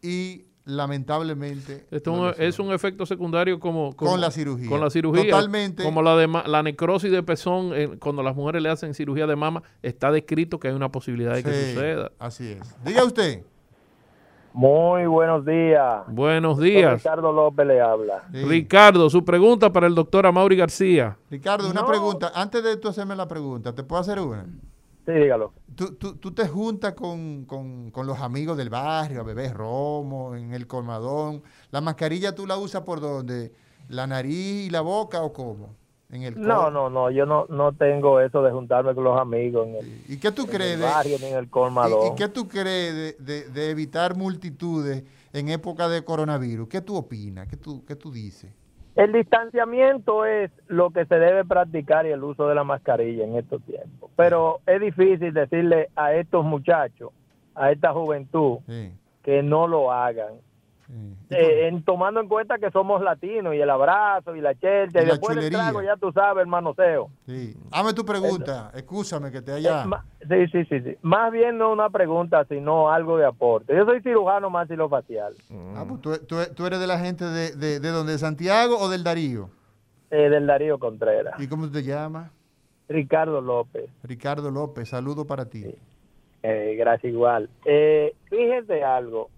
[0.00, 1.86] Y lamentablemente...
[1.90, 4.68] Esto es un- efecto secundario como, como- Con la cirugía.
[4.68, 5.24] Con la cirugía.
[5.30, 5.82] Totalmente.
[5.82, 9.26] Como la de ma- la necrosis de pezón, eh, cuando las mujeres le hacen cirugía
[9.26, 12.10] de mama, está descrito que hay una posibilidad de que suceda.
[12.18, 12.76] Así es.
[12.84, 13.42] Diga usted.
[14.52, 16.02] Muy buenos días.
[16.08, 16.94] Buenos Soy días.
[17.02, 18.24] Ricardo López le habla.
[18.32, 21.16] Ricardo, su pregunta para el doctor Amaury García.
[21.30, 21.86] Ricardo, una No.
[21.86, 22.32] pregunta.
[22.34, 24.46] Antes de tú hacerme la pregunta, ¿te puedo hacer una?
[25.06, 25.52] Sí, dígalo.
[25.76, 30.34] ¿Tú, tú, tú te juntas con, con- con los amigos del barrio a beber romo,
[30.34, 31.42] en el colmadón?
[31.70, 33.52] ¿La mascarilla tú la usas por dónde?
[33.88, 35.76] ¿La nariz y la boca o cómo?
[36.10, 39.66] En el No, no, no, yo no, no tengo eso de juntarme con los amigos
[39.68, 42.12] en el, ¿Y qué tú en crees el de- barrio ni en el ¿Y, colmadón.
[42.12, 46.68] y qué tú crees de, de- de evitar multitudes en época de coronavirus?
[46.68, 47.46] ¿Qué tú opinas?
[47.48, 48.52] ¿Qué tú, qué tú dices?
[48.96, 53.36] El distanciamiento es lo que se debe practicar y el uso de la mascarilla en
[53.36, 54.10] estos tiempos.
[54.16, 57.10] Pero es difícil decirle a estos muchachos,
[57.54, 58.90] a esta juventud, Sí,
[59.22, 60.36] que no lo hagan.
[60.86, 61.34] Sí.
[61.34, 65.04] Eh, en, tomando en cuenta que somos latinos y el abrazo y la chelcha Y
[65.04, 67.08] y, después del trago ya tú sabes el manoseo.
[67.26, 67.54] Sí.
[67.72, 68.70] Hazme tu pregunta.
[68.74, 69.82] Excúsame que te haya...
[69.82, 70.96] Eh, ma- sí, sí, sí, sí.
[71.02, 73.74] Más bien no una pregunta, sino algo de aporte.
[73.76, 75.34] Yo soy cirujano maxilofacial,
[75.74, 78.78] Ah, pues tú, tú- tú eres de la gente de, de, de donde, de Santiago
[78.78, 79.50] o del Darío.
[80.10, 81.34] eh, del Darío Contreras.
[81.40, 82.30] ¿Y cómo te llamas?
[82.88, 83.90] Ricardo López.
[84.04, 85.64] Ricardo López, saludo para ti.
[86.44, 87.50] Eh, gracias igual.
[87.64, 89.30] Eh, fíjense algo.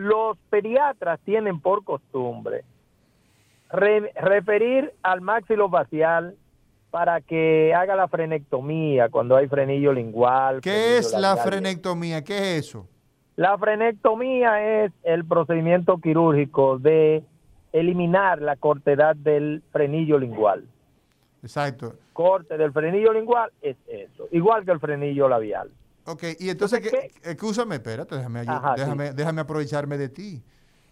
[0.00, 2.64] Los pediatras tienen por costumbre
[3.70, 6.36] re- referir al maxilofacial
[6.90, 10.62] para que haga la frenectomía cuando hay frenillo lingual.
[10.62, 12.24] ¿Qué frenillo es la frenectomía?
[12.24, 12.88] ¿Qué es eso?
[13.36, 17.22] La frenectomía es el procedimiento quirúrgico de
[17.74, 20.64] eliminar la cortedad del frenillo lingual.
[21.42, 21.94] Exacto.
[22.14, 25.68] Corte del frenillo lingual es eso, igual que el frenillo labial.
[26.06, 28.80] Ok, y entonces, ¿qué, escúchame, espérate, déjame, Ajá, sí.
[28.80, 30.42] déjame, déjame aprovecharme de ti.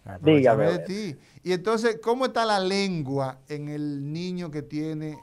[0.03, 1.15] Dígame, Aprovecharme a de ti.
[1.43, 5.17] Y entonces, ¿cómo está la lengua en el niño que tiene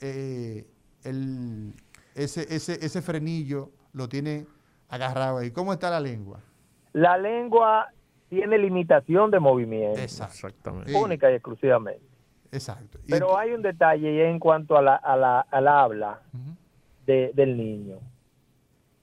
[0.00, 0.66] eh,
[1.04, 1.72] el,
[2.14, 4.46] ese, ese, ese frenillo, lo tiene
[4.88, 5.50] agarrado ahí?
[5.50, 6.40] ¿Cómo está la lengua?
[6.92, 7.88] La lengua
[8.28, 10.00] tiene limitación de movimiento.
[10.00, 10.94] Exactamente.
[10.94, 12.04] Única y exclusivamente.
[12.50, 12.98] Exacto.
[13.04, 16.20] Y Pero hay un detalle y es en cuanto a la, a la, al habla
[17.06, 17.98] de- del niño.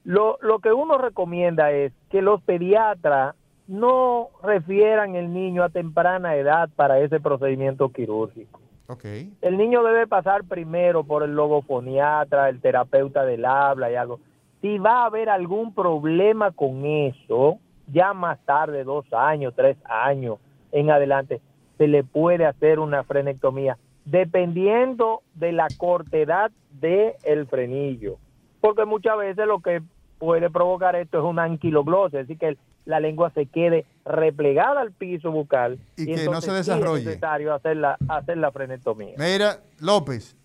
[0.04, 3.34] Lo, lo que uno recomienda es que los pediatras
[3.66, 8.60] no refieran el niño a temprana edad para ese procedimiento quirúrgico.
[8.86, 9.04] Ok.
[9.40, 14.20] El niño debe pasar primero por el logofoniatra, el terapeuta del habla y algo.
[14.60, 20.38] Si va a haber algún problema con eso, ya más tarde, dos años, tres años
[20.72, 21.40] en adelante,
[21.78, 28.16] se le puede hacer una frenectomía, dependiendo de la cortedad del frenillo.
[28.60, 29.82] Porque muchas veces lo que
[30.24, 34.92] puede provocar esto es una anquiloglosia, es decir, que la lengua se quede replegada al
[34.92, 37.04] piso bucal Y que no se sí es desarrolle.
[37.04, 39.14] necesario hacer la, hacer la frenectomía.
[39.16, 40.36] Mira, López.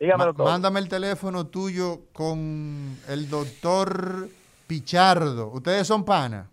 [0.00, 0.46] Dígamelo todo.
[0.46, 4.28] Mándame el teléfono tuyo con el doctor
[4.66, 5.48] Pichardo.
[5.48, 6.48] ¿Ustedes son pana?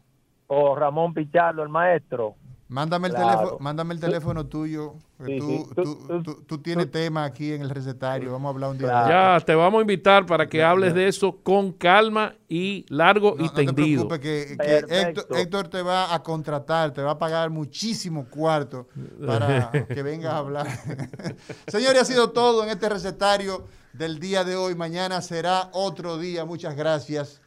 [0.48, 2.36] O Ramón Pichardo, el maestro.
[2.72, 3.38] Mándame el, Claro.
[3.38, 4.94] teléfono, mándame el teléfono tuyo.
[5.20, 5.76] que Sí, tú, sí.
[6.08, 8.32] tú- tú- tú tienes tema aquí en el recetario.
[8.32, 8.88] Vamos a hablar un día.
[8.88, 9.10] de eso.
[9.10, 13.44] Ya, te vamos a invitar para que hables de eso con calma y largo y
[13.44, 14.08] No te tendido.
[14.08, 18.88] preocupes que, que Héctor, Héctor te va a contratar, te va a pagar muchísimo cuarto
[19.28, 20.66] para que vengas a hablar.
[21.68, 24.76] Señores, ha sido todo en este recetario del día de hoy.
[24.76, 26.46] Mañana será otro día.
[26.46, 27.42] Muchas gracias.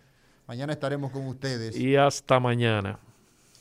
[0.46, 1.76] Mañana estaremos con ustedes.
[1.76, 2.98] Y hasta mañana.